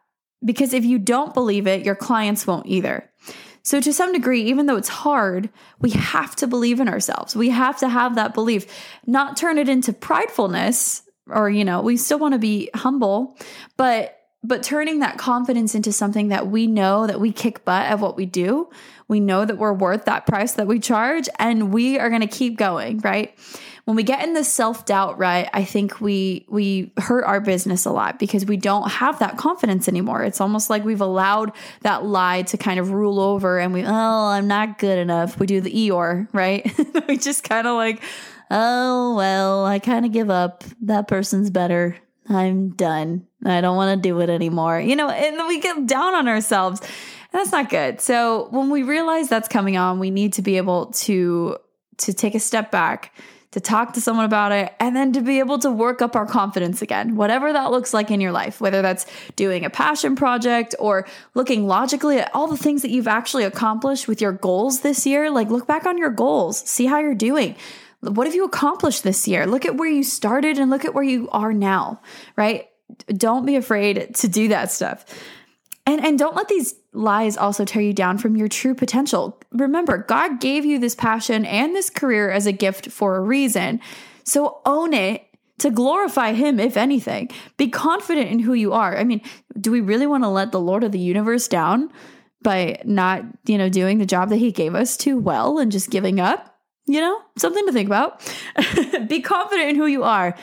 Because 0.44 0.74
if 0.74 0.86
you 0.86 1.00
don't 1.00 1.34
believe 1.34 1.66
it, 1.66 1.86
your 1.86 1.96
clients 1.96 2.46
won't 2.46 2.68
either. 2.68 3.10
So, 3.64 3.82
to 3.82 3.92
some 3.92 4.14
degree, 4.14 4.44
even 4.44 4.68
though 4.68 4.76
it's 4.76 4.90
hard, 4.90 5.50
we 5.80 5.90
have 5.92 6.36
to 6.36 6.46
believe 6.46 6.80
in 6.80 6.88
ourselves. 6.88 7.36
We 7.36 7.50
have 7.50 7.80
to 7.80 7.90
have 7.90 8.14
that 8.14 8.36
belief, 8.36 8.68
not 9.08 9.38
turn 9.38 9.58
it 9.58 9.68
into 9.68 9.92
pridefulness, 9.92 11.02
or, 11.28 11.50
you 11.50 11.66
know, 11.66 11.82
we 11.82 11.98
still 11.98 12.20
want 12.20 12.34
to 12.34 12.40
be 12.40 12.70
humble, 12.76 13.36
but 13.76 14.20
but 14.48 14.62
turning 14.62 15.00
that 15.00 15.18
confidence 15.18 15.74
into 15.74 15.92
something 15.92 16.28
that 16.28 16.48
we 16.48 16.68
know 16.68 17.08
that 17.08 17.20
we 17.20 17.32
kick 17.32 17.66
butt 17.66 17.88
at 17.88 18.00
what 18.00 18.16
we 18.16 18.28
do. 18.28 18.70
We 19.08 19.20
know 19.20 19.44
that 19.44 19.58
we're 19.58 19.74
worth 19.74 20.06
that 20.06 20.28
price 20.28 20.54
that 20.54 20.68
we 20.68 20.80
charge 20.80 21.28
and 21.40 21.74
we 21.74 21.98
are 21.98 22.10
going 22.10 22.22
to 22.22 22.28
keep 22.28 22.56
going, 22.56 23.00
right? 23.00 23.34
When 23.86 23.96
we 23.96 24.04
get 24.04 24.24
in 24.24 24.34
the 24.34 24.44
self-doubt 24.44 25.18
right 25.18 25.50
i 25.54 25.64
think 25.64 26.02
we 26.02 26.46
we 26.50 26.92
hurt 26.98 27.24
our 27.24 27.40
business 27.40 27.86
a 27.86 27.92
lot 27.92 28.20
because 28.20 28.46
we 28.46 28.58
don't 28.58 28.90
have 28.90 29.20
that 29.20 29.38
confidence 29.38 29.88
anymore. 29.88 30.24
It's 30.24 30.42
almost 30.42 30.70
like 30.70 30.84
we've 30.84 31.02
allowed 31.02 31.52
that 31.82 32.04
lie 32.06 32.42
to 32.44 32.58
kind 32.58 32.80
of 32.80 32.92
rule 32.92 33.20
over 33.20 33.60
and 33.60 33.74
we 33.74 33.84
oh 33.84 34.28
i'm 34.28 34.48
not 34.48 34.80
good 34.80 34.98
enough. 34.98 35.40
We 35.40 35.46
do 35.46 35.62
the 35.62 35.72
eeyore 35.72 36.28
right? 36.34 36.70
We 37.08 37.18
just 37.18 37.44
kind 37.44 37.68
of 37.68 37.76
like 37.76 38.02
oh 38.50 39.16
well 39.16 39.66
i 39.66 39.80
kind 39.80 40.06
of 40.06 40.12
give 40.12 40.30
up. 40.30 40.64
That 40.82 41.08
person's 41.08 41.50
better. 41.50 41.96
I'm 42.28 42.70
done. 42.70 43.28
I 43.46 43.62
don't 43.62 43.76
want 43.76 44.02
to 44.02 44.10
do 44.10 44.20
it 44.22 44.30
anymore. 44.30 44.80
You 44.80 44.96
know 44.96 45.10
and 45.10 45.48
we 45.48 45.60
get 45.60 45.86
down 45.86 46.16
on 46.16 46.28
ourselves. 46.28 46.82
That's 47.32 47.52
not 47.52 47.70
good. 47.70 48.02
So 48.02 48.48
when 48.50 48.70
we 48.70 48.84
realize 48.84 49.30
that's 49.30 49.48
coming 49.48 49.78
on 49.78 50.00
we 50.00 50.10
need 50.10 50.34
to 50.34 50.42
be 50.42 50.58
able 50.58 50.88
to 51.04 51.58
to 51.98 52.14
take 52.14 52.36
a 52.36 52.40
step 52.40 52.72
back 52.72 53.14
to 53.56 53.62
talk 53.62 53.94
to 53.94 54.02
someone 54.02 54.26
about 54.26 54.52
it, 54.52 54.74
and 54.82 54.94
then 54.94 55.14
to 55.14 55.22
be 55.22 55.40
able 55.40 55.58
to 55.58 55.72
work 55.72 56.02
up 56.02 56.14
our 56.14 56.26
confidence 56.26 56.82
again, 56.82 57.16
whatever 57.16 57.54
that 57.54 57.72
looks 57.72 57.94
like 57.94 58.12
in 58.12 58.20
your 58.20 58.34
life, 58.34 58.60
whether 58.60 58.82
that's 58.82 59.06
doing 59.38 59.64
a 59.64 59.70
passion 59.70 60.14
project 60.14 60.76
or 60.78 61.08
looking 61.36 61.66
logically 61.66 62.20
at 62.20 62.30
all 62.34 62.48
the 62.48 62.58
things 62.58 62.82
that 62.82 62.92
you've 62.92 63.08
actually 63.08 63.46
accomplished 63.46 64.10
with 64.10 64.20
your 64.20 64.34
goals 64.34 64.82
this 64.82 65.06
year. 65.06 65.32
Like, 65.32 65.48
look 65.48 65.68
back 65.68 65.86
on 65.86 65.98
your 65.98 66.10
goals, 66.10 66.60
see 66.70 66.86
how 66.86 67.00
you're 67.00 67.16
doing. 67.16 67.56
What 68.02 68.28
have 68.28 68.36
you 68.36 68.44
accomplished 68.44 69.04
this 69.04 69.26
year? 69.26 69.48
Look 69.48 69.64
at 69.64 69.78
where 69.78 69.90
you 69.90 70.04
started 70.04 70.60
and 70.60 70.70
look 70.70 70.84
at 70.84 70.94
where 70.94 71.06
you 71.06 71.30
are 71.32 71.54
now, 71.54 72.02
right? 72.36 72.68
Don't 73.08 73.46
be 73.46 73.56
afraid 73.56 74.16
to 74.16 74.28
do 74.28 74.50
that 74.50 74.70
stuff. 74.70 75.06
And 75.86 76.04
and 76.04 76.18
don't 76.18 76.36
let 76.36 76.48
these 76.48 76.76
lies 76.94 77.38
also 77.38 77.64
tear 77.64 77.82
you 77.82 77.94
down 77.94 78.18
from 78.18 78.36
your 78.36 78.48
true 78.48 78.74
potential. 78.74 79.40
Remember, 79.52 80.00
God 80.00 80.40
gave 80.40 80.66
you 80.66 80.80
this 80.80 80.96
passion 80.96 81.46
and 81.46 81.76
this 81.76 81.90
career 81.90 82.32
as 82.32 82.48
a 82.48 82.52
gift 82.52 82.92
for 82.92 83.16
a 83.16 83.22
reason. 83.22 83.80
So 84.24 84.62
own 84.66 84.94
it 84.94 85.26
to 85.60 85.70
glorify 85.70 86.34
him 86.34 86.60
if 86.60 86.76
anything. 86.76 87.30
Be 87.58 87.70
confident 87.70 88.30
in 88.30 88.40
who 88.40 88.54
you 88.54 88.74
are. 88.74 88.98
I 88.98 89.04
mean, 89.04 89.22
do 89.60 89.72
we 89.72 89.82
really 89.82 90.08
want 90.08 90.24
to 90.24 90.30
let 90.30 90.52
the 90.52 90.60
Lord 90.60 90.84
of 90.84 90.92
the 90.92 91.00
universe 91.00 91.48
down 91.48 91.92
by 92.42 92.82
not, 92.84 93.24
you 93.46 93.58
know, 93.58 93.70
doing 93.70 93.98
the 93.98 94.06
job 94.06 94.30
that 94.30 94.38
he 94.38 94.52
gave 94.52 94.76
us 94.76 94.98
too 94.98 95.18
well 95.18 95.60
and 95.60 95.72
just 95.72 95.90
giving 95.90 96.20
up? 96.20 96.52
You 96.88 97.02
know, 97.02 97.20
something 97.38 97.66
to 97.66 97.72
think 97.72 97.88
about. 97.88 98.22
Be 99.08 99.22
confident 99.22 99.70
in 99.70 99.76
who 99.76 99.88
you 99.88 100.04
are. 100.04 100.36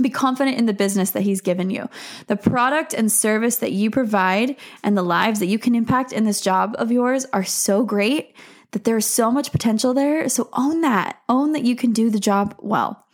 Be 0.00 0.10
confident 0.10 0.58
in 0.58 0.66
the 0.66 0.74
business 0.74 1.10
that 1.12 1.22
he's 1.22 1.40
given 1.40 1.70
you. 1.70 1.88
The 2.26 2.36
product 2.36 2.92
and 2.92 3.10
service 3.10 3.56
that 3.56 3.72
you 3.72 3.90
provide 3.90 4.56
and 4.82 4.96
the 4.96 5.02
lives 5.02 5.40
that 5.40 5.46
you 5.46 5.58
can 5.58 5.74
impact 5.74 6.12
in 6.12 6.24
this 6.24 6.42
job 6.42 6.76
of 6.78 6.92
yours 6.92 7.26
are 7.32 7.44
so 7.44 7.82
great 7.82 8.34
that 8.72 8.84
there's 8.84 9.06
so 9.06 9.30
much 9.30 9.52
potential 9.52 9.94
there. 9.94 10.28
So 10.28 10.50
own 10.52 10.82
that. 10.82 11.18
Own 11.30 11.52
that 11.52 11.64
you 11.64 11.76
can 11.76 11.92
do 11.92 12.10
the 12.10 12.20
job 12.20 12.54
well. 12.58 13.06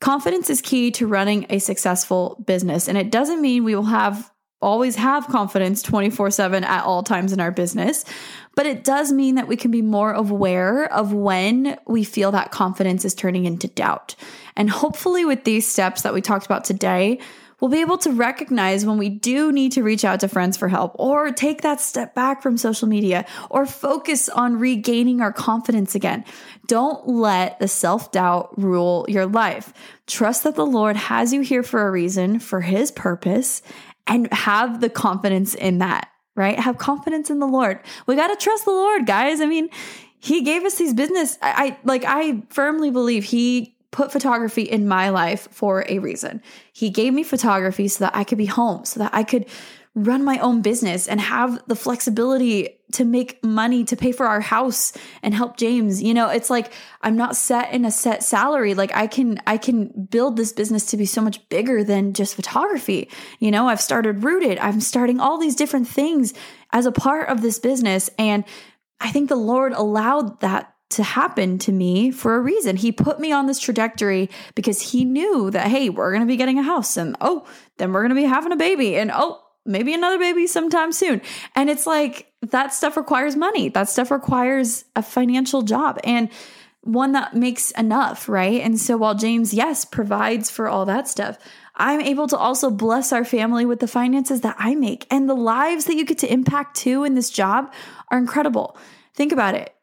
Confidence 0.00 0.48
is 0.48 0.60
key 0.60 0.92
to 0.92 1.08
running 1.08 1.46
a 1.50 1.58
successful 1.58 2.40
business. 2.46 2.86
And 2.88 2.96
it 2.96 3.10
doesn't 3.10 3.40
mean 3.40 3.64
we 3.64 3.74
will 3.74 3.84
have 3.84 4.30
always 4.60 4.96
have 4.96 5.26
confidence 5.26 5.82
24 5.82 6.30
7 6.30 6.64
at 6.64 6.84
all 6.84 7.02
times 7.02 7.32
in 7.32 7.40
our 7.40 7.50
business. 7.50 8.04
But 8.54 8.66
it 8.66 8.84
does 8.84 9.12
mean 9.12 9.34
that 9.34 9.48
we 9.48 9.56
can 9.56 9.70
be 9.70 9.82
more 9.82 10.12
aware 10.12 10.90
of 10.92 11.12
when 11.12 11.78
we 11.86 12.04
feel 12.04 12.32
that 12.32 12.50
confidence 12.50 13.04
is 13.04 13.14
turning 13.14 13.44
into 13.44 13.68
doubt. 13.68 14.14
And 14.56 14.70
hopefully, 14.70 15.24
with 15.24 15.44
these 15.44 15.66
steps 15.66 16.02
that 16.02 16.14
we 16.14 16.22
talked 16.22 16.46
about 16.46 16.64
today, 16.64 17.18
we'll 17.60 17.70
be 17.70 17.80
able 17.80 17.98
to 17.98 18.12
recognize 18.12 18.84
when 18.84 18.98
we 18.98 19.08
do 19.08 19.52
need 19.52 19.72
to 19.72 19.82
reach 19.82 20.04
out 20.04 20.20
to 20.20 20.28
friends 20.28 20.56
for 20.56 20.68
help 20.68 20.94
or 20.98 21.30
take 21.30 21.62
that 21.62 21.80
step 21.80 22.14
back 22.14 22.42
from 22.42 22.56
social 22.56 22.88
media 22.88 23.24
or 23.50 23.66
focus 23.66 24.28
on 24.28 24.58
regaining 24.58 25.20
our 25.20 25.32
confidence 25.32 25.94
again. 25.94 26.24
Don't 26.66 27.06
let 27.06 27.58
the 27.58 27.68
self 27.68 28.10
doubt 28.10 28.58
rule 28.58 29.04
your 29.08 29.26
life. 29.26 29.72
Trust 30.06 30.44
that 30.44 30.54
the 30.54 30.66
Lord 30.66 30.96
has 30.96 31.32
you 31.32 31.42
here 31.42 31.62
for 31.62 31.86
a 31.86 31.90
reason, 31.90 32.38
for 32.38 32.62
his 32.62 32.90
purpose, 32.90 33.60
and 34.06 34.32
have 34.32 34.80
the 34.80 34.88
confidence 34.88 35.54
in 35.54 35.78
that, 35.78 36.08
right? 36.34 36.58
Have 36.58 36.78
confidence 36.78 37.30
in 37.30 37.38
the 37.38 37.46
Lord. 37.46 37.80
We 38.06 38.16
got 38.16 38.28
to 38.28 38.36
trust 38.36 38.64
the 38.64 38.70
Lord, 38.70 39.06
guys. 39.06 39.40
I 39.40 39.46
mean, 39.46 39.68
he 40.18 40.42
gave 40.42 40.64
us 40.64 40.76
these 40.76 40.94
business. 40.94 41.38
I, 41.42 41.66
I 41.66 41.78
like, 41.84 42.04
I 42.06 42.42
firmly 42.50 42.90
believe 42.90 43.24
he 43.24 43.76
put 43.90 44.12
photography 44.12 44.62
in 44.62 44.86
my 44.86 45.08
life 45.08 45.48
for 45.50 45.84
a 45.88 45.98
reason. 45.98 46.42
He 46.72 46.90
gave 46.90 47.14
me 47.14 47.22
photography 47.22 47.88
so 47.88 48.04
that 48.04 48.14
I 48.14 48.24
could 48.24 48.38
be 48.38 48.46
home, 48.46 48.84
so 48.84 49.00
that 49.00 49.14
I 49.14 49.22
could 49.22 49.46
run 49.96 50.22
my 50.22 50.38
own 50.38 50.60
business 50.60 51.08
and 51.08 51.18
have 51.20 51.60
the 51.66 51.74
flexibility 51.74 52.78
to 52.92 53.04
make 53.04 53.42
money 53.42 53.82
to 53.82 53.96
pay 53.96 54.12
for 54.12 54.26
our 54.26 54.42
house 54.42 54.92
and 55.22 55.34
help 55.34 55.56
James. 55.56 56.02
You 56.02 56.12
know, 56.12 56.28
it's 56.28 56.50
like 56.50 56.70
I'm 57.00 57.16
not 57.16 57.34
set 57.34 57.72
in 57.72 57.86
a 57.86 57.90
set 57.90 58.22
salary. 58.22 58.74
Like 58.74 58.94
I 58.94 59.06
can 59.06 59.40
I 59.46 59.56
can 59.56 60.06
build 60.10 60.36
this 60.36 60.52
business 60.52 60.84
to 60.86 60.98
be 60.98 61.06
so 61.06 61.22
much 61.22 61.48
bigger 61.48 61.82
than 61.82 62.12
just 62.12 62.36
photography. 62.36 63.10
You 63.40 63.50
know, 63.50 63.68
I've 63.68 63.80
started 63.80 64.22
rooted. 64.22 64.58
I'm 64.58 64.82
starting 64.82 65.18
all 65.18 65.38
these 65.38 65.56
different 65.56 65.88
things 65.88 66.34
as 66.72 66.84
a 66.84 66.92
part 66.92 67.30
of 67.30 67.40
this 67.40 67.58
business 67.58 68.10
and 68.18 68.44
I 69.00 69.10
think 69.10 69.28
the 69.28 69.36
Lord 69.36 69.72
allowed 69.72 70.40
that 70.40 70.74
to 70.88 71.02
happen 71.02 71.58
to 71.58 71.72
me 71.72 72.10
for 72.10 72.36
a 72.36 72.40
reason. 72.40 72.76
He 72.76 72.92
put 72.92 73.18
me 73.18 73.32
on 73.32 73.46
this 73.46 73.58
trajectory 73.58 74.30
because 74.54 74.80
he 74.80 75.04
knew 75.04 75.50
that, 75.50 75.66
hey, 75.66 75.90
we're 75.90 76.10
going 76.10 76.22
to 76.22 76.26
be 76.26 76.36
getting 76.36 76.58
a 76.58 76.62
house 76.62 76.96
and 76.96 77.16
oh, 77.20 77.46
then 77.78 77.92
we're 77.92 78.02
going 78.02 78.14
to 78.14 78.14
be 78.14 78.22
having 78.22 78.52
a 78.52 78.56
baby 78.56 78.96
and 78.96 79.10
oh, 79.12 79.42
maybe 79.66 79.94
another 79.94 80.18
baby 80.18 80.46
sometime 80.46 80.92
soon. 80.92 81.20
And 81.54 81.68
it's 81.68 81.86
like 81.86 82.32
that 82.42 82.72
stuff 82.72 82.96
requires 82.96 83.36
money. 83.36 83.68
That 83.68 83.88
stuff 83.88 84.10
requires 84.10 84.84
a 84.94 85.02
financial 85.02 85.62
job 85.62 85.98
and 86.04 86.30
one 86.82 87.12
that 87.12 87.34
makes 87.34 87.72
enough, 87.72 88.28
right? 88.28 88.60
And 88.60 88.78
so 88.78 88.96
while 88.96 89.16
James, 89.16 89.52
yes, 89.52 89.84
provides 89.84 90.50
for 90.50 90.68
all 90.68 90.86
that 90.86 91.08
stuff, 91.08 91.36
I'm 91.74 92.00
able 92.00 92.28
to 92.28 92.38
also 92.38 92.70
bless 92.70 93.12
our 93.12 93.24
family 93.24 93.66
with 93.66 93.80
the 93.80 93.88
finances 93.88 94.42
that 94.42 94.56
I 94.58 94.76
make. 94.76 95.06
And 95.10 95.28
the 95.28 95.34
lives 95.34 95.86
that 95.86 95.96
you 95.96 96.04
get 96.04 96.18
to 96.18 96.32
impact 96.32 96.76
too 96.76 97.02
in 97.02 97.14
this 97.14 97.30
job 97.30 97.72
are 98.08 98.18
incredible. 98.18 98.78
Think 99.14 99.32
about 99.32 99.56
it 99.56 99.76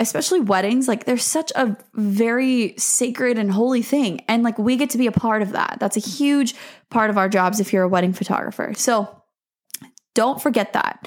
especially 0.00 0.40
weddings, 0.40 0.86
like 0.86 1.04
they're 1.04 1.18
such 1.18 1.50
a 1.56 1.76
very 1.94 2.74
sacred 2.78 3.38
and 3.38 3.50
holy 3.50 3.82
thing. 3.82 4.20
And 4.28 4.42
like 4.42 4.58
we 4.58 4.76
get 4.76 4.90
to 4.90 4.98
be 4.98 5.06
a 5.06 5.12
part 5.12 5.42
of 5.42 5.52
that. 5.52 5.78
That's 5.80 5.96
a 5.96 6.00
huge 6.00 6.54
part 6.90 7.10
of 7.10 7.18
our 7.18 7.28
jobs 7.28 7.58
if 7.58 7.72
you're 7.72 7.82
a 7.82 7.88
wedding 7.88 8.12
photographer. 8.12 8.72
So 8.76 9.17
don't 10.18 10.42
forget 10.42 10.72
that. 10.72 11.06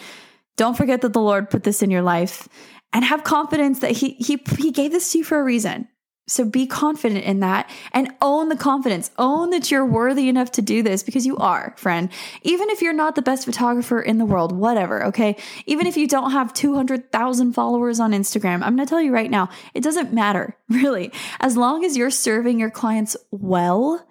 Don't 0.56 0.78
forget 0.78 1.02
that 1.02 1.12
the 1.12 1.20
Lord 1.20 1.50
put 1.50 1.64
this 1.64 1.84
in 1.84 1.92
your 1.92 2.02
life 2.02 2.48
and 2.94 3.04
have 3.04 3.26
confidence 3.26 3.80
that 3.80 3.92
he 3.92 4.12
he 4.12 4.42
he 4.58 4.72
gave 4.72 4.94
this 4.94 5.12
to 5.12 5.18
you 5.18 5.26
for 5.26 5.38
a 5.38 5.44
reason. 5.44 5.90
So 6.30 6.46
be 6.46 6.66
confident 6.66 7.26
in 7.26 7.42
that 7.42 7.70
and 7.92 8.14
own 8.22 8.48
the 8.48 8.56
confidence. 8.56 9.12
Own 9.18 9.50
that 9.50 9.70
you're 9.70 9.86
worthy 9.86 10.30
enough 10.30 10.54
to 10.54 10.62
do 10.62 10.82
this 10.82 11.04
because 11.04 11.26
you 11.26 11.36
are, 11.36 11.74
friend. 11.78 12.08
Even 12.44 12.70
if 12.70 12.82
you're 12.82 12.94
not 12.94 13.16
the 13.16 13.22
best 13.22 13.44
photographer 13.44 14.02
in 14.02 14.18
the 14.18 14.24
world, 14.24 14.54
whatever, 14.54 15.08
okay? 15.08 15.36
Even 15.66 15.88
if 15.88 15.98
you 15.98 16.08
don't 16.08 16.32
have 16.32 16.54
200,000 16.54 17.52
followers 17.52 18.00
on 18.00 18.14
Instagram, 18.14 18.64
I'm 18.64 18.78
gonna 18.78 18.86
tell 18.86 19.02
you 19.02 19.12
right 19.12 19.30
now, 19.30 19.50
it 19.74 19.84
doesn't 19.84 20.14
matter, 20.14 20.56
really. 20.70 21.12
As 21.42 21.58
long 21.58 21.84
as 21.84 21.98
you're 21.98 22.12
serving 22.12 22.62
your 22.62 22.72
clients 22.72 23.18
well 23.30 24.08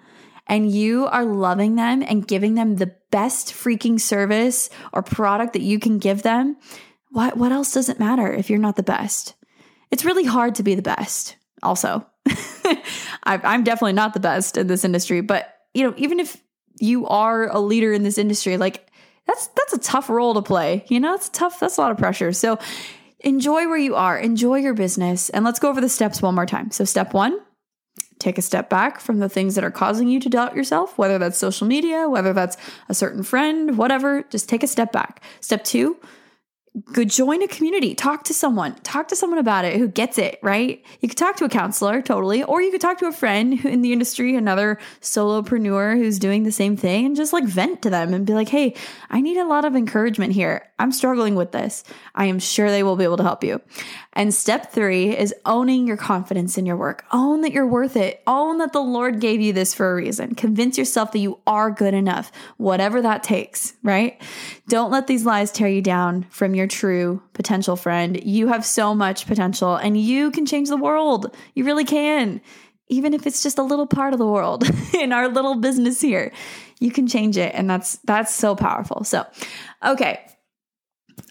and 0.50 0.70
you 0.70 1.06
are 1.06 1.24
loving 1.24 1.76
them 1.76 2.02
and 2.02 2.26
giving 2.26 2.56
them 2.56 2.76
the 2.76 2.92
best 3.12 3.54
freaking 3.54 4.00
service 4.00 4.68
or 4.92 5.00
product 5.00 5.52
that 5.52 5.62
you 5.62 5.78
can 5.78 5.98
give 5.98 6.22
them, 6.22 6.56
what, 7.10 7.36
what 7.36 7.52
else 7.52 7.72
does 7.72 7.88
it 7.88 8.00
matter 8.00 8.30
if 8.30 8.50
you're 8.50 8.58
not 8.58 8.74
the 8.74 8.82
best? 8.82 9.34
It's 9.92 10.04
really 10.04 10.24
hard 10.24 10.56
to 10.56 10.64
be 10.64 10.74
the 10.74 10.82
best 10.82 11.36
also. 11.62 12.04
I'm 13.24 13.62
definitely 13.62 13.92
not 13.92 14.12
the 14.12 14.20
best 14.20 14.56
in 14.56 14.66
this 14.66 14.84
industry, 14.84 15.20
but 15.20 15.54
you 15.72 15.84
know, 15.84 15.94
even 15.96 16.18
if 16.18 16.36
you 16.80 17.06
are 17.06 17.48
a 17.48 17.60
leader 17.60 17.92
in 17.92 18.02
this 18.02 18.18
industry, 18.18 18.56
like 18.56 18.90
that's 19.26 19.46
that's 19.48 19.72
a 19.72 19.78
tough 19.78 20.10
role 20.10 20.34
to 20.34 20.42
play. 20.42 20.84
You 20.88 20.98
know, 20.98 21.14
it's 21.14 21.28
tough. 21.28 21.60
That's 21.60 21.78
a 21.78 21.80
lot 21.80 21.92
of 21.92 21.98
pressure. 21.98 22.32
So 22.32 22.58
enjoy 23.20 23.68
where 23.68 23.78
you 23.78 23.94
are, 23.94 24.18
enjoy 24.18 24.58
your 24.58 24.74
business, 24.74 25.28
and 25.30 25.44
let's 25.44 25.60
go 25.60 25.68
over 25.68 25.80
the 25.80 25.88
steps 25.88 26.20
one 26.20 26.34
more 26.34 26.46
time. 26.46 26.72
So 26.72 26.84
step 26.84 27.14
one, 27.14 27.38
take 28.20 28.38
a 28.38 28.42
step 28.42 28.70
back 28.70 29.00
from 29.00 29.18
the 29.18 29.28
things 29.28 29.56
that 29.56 29.64
are 29.64 29.70
causing 29.70 30.06
you 30.06 30.20
to 30.20 30.28
doubt 30.28 30.54
yourself, 30.54 30.96
whether 30.96 31.18
that's 31.18 31.38
social 31.38 31.66
media, 31.66 32.08
whether 32.08 32.32
that's 32.32 32.56
a 32.88 32.94
certain 32.94 33.24
friend, 33.24 33.76
whatever, 33.76 34.22
just 34.30 34.48
take 34.48 34.62
a 34.62 34.68
step 34.68 34.92
back. 34.92 35.20
Step 35.40 35.64
two, 35.64 35.96
go 36.92 37.04
join 37.04 37.42
a 37.42 37.48
community. 37.48 37.94
Talk 37.94 38.24
to 38.24 38.34
someone. 38.34 38.76
Talk 38.76 39.08
to 39.08 39.16
someone 39.16 39.38
about 39.38 39.64
it 39.64 39.76
who 39.76 39.88
gets 39.88 40.18
it 40.18 40.38
right? 40.42 40.84
You 41.00 41.08
could 41.08 41.18
talk 41.18 41.36
to 41.36 41.44
a 41.44 41.48
counselor 41.48 42.00
totally 42.00 42.44
or 42.44 42.62
you 42.62 42.70
could 42.70 42.80
talk 42.80 42.98
to 42.98 43.06
a 43.06 43.12
friend 43.12 43.58
who 43.58 43.68
in 43.68 43.82
the 43.82 43.92
industry 43.92 44.36
another 44.36 44.78
solopreneur 45.00 45.96
who's 45.96 46.18
doing 46.18 46.44
the 46.44 46.52
same 46.52 46.76
thing 46.76 47.06
and 47.06 47.16
just 47.16 47.32
like 47.32 47.44
vent 47.44 47.82
to 47.82 47.90
them 47.90 48.14
and 48.14 48.26
be 48.26 48.34
like 48.34 48.48
hey 48.48 48.74
i 49.10 49.20
need 49.20 49.36
a 49.36 49.46
lot 49.46 49.64
of 49.64 49.74
encouragement 49.74 50.32
here. 50.32 50.68
I'm 50.78 50.92
struggling 50.92 51.34
with 51.34 51.52
this. 51.52 51.84
I 52.14 52.26
am 52.26 52.38
sure 52.38 52.70
they 52.70 52.82
will 52.82 52.96
be 52.96 53.04
able 53.04 53.18
to 53.18 53.22
help 53.22 53.44
you. 53.44 53.60
And 54.14 54.32
step 54.32 54.72
three 54.72 55.16
is 55.16 55.34
owning 55.44 55.86
your 55.86 55.96
confidence 55.96 56.56
in 56.56 56.66
your 56.66 56.76
work. 56.76 57.04
Own 57.12 57.42
that 57.42 57.52
you're 57.52 57.66
worth 57.66 57.96
it. 57.96 58.22
Own 58.26 58.58
that 58.58 58.72
the 58.72 58.80
lord 58.80 59.20
gave 59.20 59.40
you 59.40 59.52
this 59.52 59.74
for 59.74 59.90
a 59.90 59.94
reason. 59.94 60.34
Convince 60.34 60.78
yourself 60.78 61.12
that 61.12 61.18
you 61.18 61.38
are 61.46 61.70
good 61.70 61.94
enough 61.94 62.32
whatever 62.56 63.02
that 63.02 63.22
takes 63.22 63.74
right? 63.82 64.20
Don't 64.68 64.90
let 64.90 65.06
these 65.06 65.24
lies 65.24 65.50
tear 65.50 65.68
you 65.68 65.82
down 65.82 66.26
from 66.30 66.54
your 66.60 66.68
true 66.68 67.22
potential 67.32 67.74
friend. 67.74 68.22
You 68.22 68.48
have 68.48 68.64
so 68.64 68.94
much 68.94 69.26
potential 69.26 69.74
and 69.74 69.98
you 69.98 70.30
can 70.30 70.46
change 70.46 70.68
the 70.68 70.76
world. 70.76 71.34
You 71.54 71.64
really 71.64 71.84
can. 71.84 72.40
Even 72.88 73.14
if 73.14 73.26
it's 73.26 73.42
just 73.42 73.58
a 73.58 73.62
little 73.62 73.86
part 73.86 74.12
of 74.12 74.18
the 74.18 74.26
world 74.26 74.68
in 74.94 75.12
our 75.12 75.28
little 75.28 75.56
business 75.56 76.00
here, 76.00 76.32
you 76.78 76.90
can 76.90 77.06
change 77.06 77.36
it 77.36 77.54
and 77.54 77.68
that's 77.68 77.96
that's 78.04 78.34
so 78.34 78.54
powerful. 78.54 79.04
So, 79.04 79.26
okay. 79.84 80.20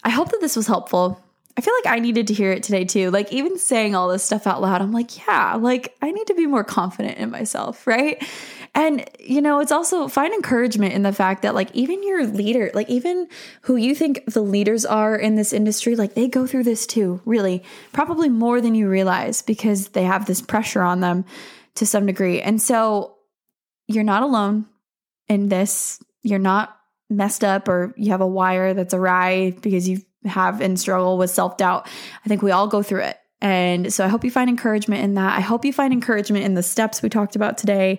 I 0.02 0.10
hope 0.10 0.30
that 0.30 0.40
this 0.40 0.56
was 0.56 0.66
helpful. 0.66 1.20
I 1.56 1.60
feel 1.62 1.74
like 1.82 1.92
I 1.92 1.98
needed 1.98 2.28
to 2.28 2.34
hear 2.34 2.52
it 2.52 2.62
today 2.62 2.84
too. 2.84 3.10
Like 3.10 3.32
even 3.32 3.58
saying 3.58 3.94
all 3.94 4.08
this 4.08 4.24
stuff 4.24 4.46
out 4.46 4.62
loud, 4.62 4.80
I'm 4.80 4.92
like, 4.92 5.26
yeah, 5.26 5.56
like 5.56 5.96
I 6.00 6.10
need 6.10 6.26
to 6.28 6.34
be 6.34 6.46
more 6.46 6.64
confident 6.64 7.18
in 7.18 7.30
myself, 7.30 7.86
right? 7.86 8.22
And, 8.74 9.04
you 9.18 9.42
know, 9.42 9.58
it's 9.58 9.72
also 9.72 10.06
find 10.06 10.32
encouragement 10.32 10.94
in 10.94 11.02
the 11.02 11.12
fact 11.12 11.42
that, 11.42 11.56
like, 11.56 11.74
even 11.74 12.04
your 12.04 12.24
leader, 12.24 12.70
like, 12.72 12.88
even 12.88 13.26
who 13.62 13.74
you 13.74 13.96
think 13.96 14.24
the 14.26 14.42
leaders 14.42 14.86
are 14.86 15.16
in 15.16 15.34
this 15.34 15.52
industry, 15.52 15.96
like, 15.96 16.14
they 16.14 16.28
go 16.28 16.46
through 16.46 16.62
this 16.62 16.86
too, 16.86 17.20
really, 17.24 17.64
probably 17.92 18.28
more 18.28 18.60
than 18.60 18.76
you 18.76 18.88
realize 18.88 19.42
because 19.42 19.88
they 19.88 20.04
have 20.04 20.26
this 20.26 20.40
pressure 20.40 20.82
on 20.82 21.00
them 21.00 21.24
to 21.74 21.84
some 21.84 22.06
degree. 22.06 22.40
And 22.40 22.62
so 22.62 23.16
you're 23.88 24.04
not 24.04 24.22
alone 24.22 24.66
in 25.28 25.48
this. 25.48 26.00
You're 26.22 26.38
not 26.38 26.76
messed 27.08 27.42
up 27.42 27.66
or 27.68 27.92
you 27.96 28.12
have 28.12 28.20
a 28.20 28.26
wire 28.26 28.72
that's 28.72 28.94
awry 28.94 29.50
because 29.50 29.88
you 29.88 30.00
have 30.24 30.60
and 30.60 30.78
struggle 30.78 31.18
with 31.18 31.30
self 31.30 31.56
doubt. 31.56 31.88
I 32.24 32.28
think 32.28 32.42
we 32.42 32.50
all 32.50 32.66
go 32.66 32.82
through 32.82 33.02
it. 33.02 33.18
And 33.42 33.92
so 33.92 34.04
I 34.04 34.08
hope 34.08 34.22
you 34.22 34.30
find 34.30 34.50
encouragement 34.50 35.02
in 35.02 35.14
that. 35.14 35.36
I 35.36 35.40
hope 35.40 35.64
you 35.64 35.72
find 35.72 35.92
encouragement 35.92 36.44
in 36.44 36.54
the 36.54 36.62
steps 36.62 37.00
we 37.00 37.08
talked 37.08 37.36
about 37.36 37.56
today. 37.56 37.98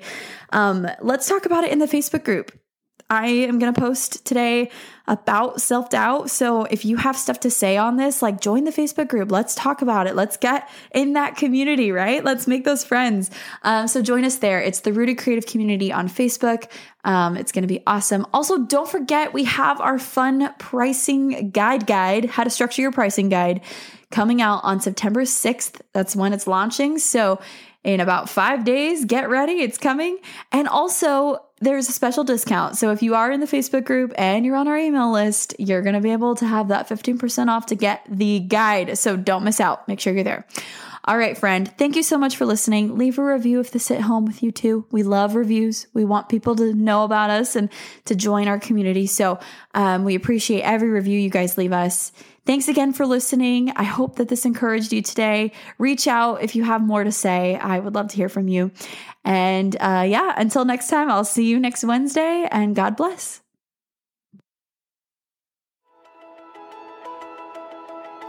Um, 0.51 0.87
let's 1.01 1.27
talk 1.27 1.45
about 1.45 1.63
it 1.63 1.71
in 1.71 1.79
the 1.79 1.87
Facebook 1.87 2.23
group. 2.23 2.51
I 3.11 3.27
am 3.27 3.59
going 3.59 3.73
to 3.73 3.79
post 3.79 4.23
today 4.23 4.71
about 5.05 5.59
self 5.59 5.89
doubt. 5.89 6.31
So 6.31 6.63
if 6.63 6.85
you 6.85 6.95
have 6.95 7.17
stuff 7.17 7.41
to 7.41 7.51
say 7.51 7.75
on 7.75 7.97
this, 7.97 8.21
like 8.21 8.39
join 8.39 8.63
the 8.63 8.71
Facebook 8.71 9.09
group. 9.09 9.29
Let's 9.29 9.53
talk 9.53 9.81
about 9.81 10.07
it. 10.07 10.15
Let's 10.15 10.37
get 10.37 10.69
in 10.93 11.11
that 11.13 11.35
community, 11.35 11.91
right? 11.91 12.23
Let's 12.23 12.47
make 12.47 12.63
those 12.63 12.85
friends. 12.85 13.29
Um, 13.63 13.89
so 13.89 14.01
join 14.01 14.23
us 14.23 14.37
there. 14.37 14.61
It's 14.61 14.79
the 14.79 14.93
Rooted 14.93 15.17
Creative 15.17 15.45
Community 15.45 15.91
on 15.91 16.07
Facebook. 16.07 16.71
Um, 17.03 17.35
it's 17.35 17.51
going 17.51 17.63
to 17.63 17.67
be 17.67 17.83
awesome. 17.85 18.25
Also, 18.33 18.59
don't 18.59 18.87
forget 18.87 19.33
we 19.33 19.43
have 19.43 19.81
our 19.81 19.99
fun 19.99 20.53
pricing 20.57 21.49
guide 21.49 21.85
guide, 21.87 22.25
how 22.25 22.45
to 22.45 22.49
structure 22.49 22.81
your 22.81 22.93
pricing 22.93 23.27
guide 23.27 23.59
coming 24.09 24.41
out 24.41 24.61
on 24.63 24.79
September 24.79 25.23
6th. 25.23 25.81
That's 25.91 26.15
when 26.15 26.31
it's 26.31 26.47
launching. 26.47 26.97
So, 26.97 27.41
in 27.83 27.99
about 27.99 28.29
five 28.29 28.63
days, 28.63 29.03
get 29.03 29.29
ready. 29.29 29.53
It's 29.53 29.79
coming. 29.79 30.19
And 30.53 30.69
also, 30.69 31.39
there's 31.61 31.87
a 31.87 31.91
special 31.91 32.23
discount. 32.23 32.77
So, 32.77 32.91
if 32.91 33.01
you 33.01 33.15
are 33.15 33.31
in 33.31 33.39
the 33.39 33.45
Facebook 33.45 33.85
group 33.85 34.13
and 34.17 34.45
you're 34.45 34.55
on 34.55 34.67
our 34.67 34.77
email 34.77 35.11
list, 35.11 35.55
you're 35.59 35.81
going 35.81 35.95
to 35.95 36.01
be 36.01 36.11
able 36.11 36.35
to 36.35 36.45
have 36.45 36.69
that 36.69 36.89
15% 36.89 37.47
off 37.47 37.67
to 37.67 37.75
get 37.75 38.03
the 38.09 38.39
guide. 38.39 38.97
So, 38.97 39.15
don't 39.15 39.43
miss 39.43 39.59
out. 39.59 39.87
Make 39.87 39.99
sure 39.99 40.13
you're 40.13 40.23
there. 40.23 40.45
All 41.03 41.17
right, 41.17 41.35
friend. 41.35 41.71
Thank 41.79 41.95
you 41.95 42.03
so 42.03 42.17
much 42.17 42.35
for 42.35 42.45
listening. 42.45 42.95
Leave 42.95 43.17
a 43.17 43.23
review 43.23 43.59
if 43.59 43.71
this 43.71 43.87
hit 43.87 44.01
home 44.01 44.25
with 44.25 44.43
you 44.43 44.51
too. 44.51 44.85
We 44.91 45.01
love 45.01 45.33
reviews. 45.33 45.87
We 45.95 46.05
want 46.05 46.29
people 46.29 46.55
to 46.57 46.73
know 46.75 47.03
about 47.03 47.31
us 47.31 47.55
and 47.55 47.69
to 48.05 48.15
join 48.15 48.47
our 48.47 48.59
community. 48.59 49.07
So 49.07 49.39
um, 49.73 50.03
we 50.03 50.13
appreciate 50.13 50.61
every 50.61 50.89
review 50.89 51.19
you 51.19 51.31
guys 51.31 51.57
leave 51.57 51.73
us. 51.73 52.11
Thanks 52.45 52.67
again 52.67 52.91
for 52.91 53.05
listening. 53.05 53.71
I 53.75 53.83
hope 53.83 54.15
that 54.15 54.27
this 54.27 54.45
encouraged 54.45 54.91
you 54.93 55.01
today. 55.01 55.51
Reach 55.77 56.07
out 56.07 56.41
if 56.41 56.55
you 56.55 56.63
have 56.63 56.81
more 56.81 57.03
to 57.03 57.11
say. 57.11 57.55
I 57.55 57.79
would 57.79 57.93
love 57.93 58.07
to 58.09 58.15
hear 58.15 58.29
from 58.29 58.47
you. 58.47 58.71
And 59.23 59.75
uh, 59.79 60.05
yeah, 60.07 60.33
until 60.35 60.65
next 60.65 60.87
time, 60.87 61.11
I'll 61.11 61.23
see 61.23 61.45
you 61.45 61.59
next 61.59 61.83
Wednesday 61.83 62.47
and 62.51 62.75
God 62.75 62.97
bless. 62.97 63.40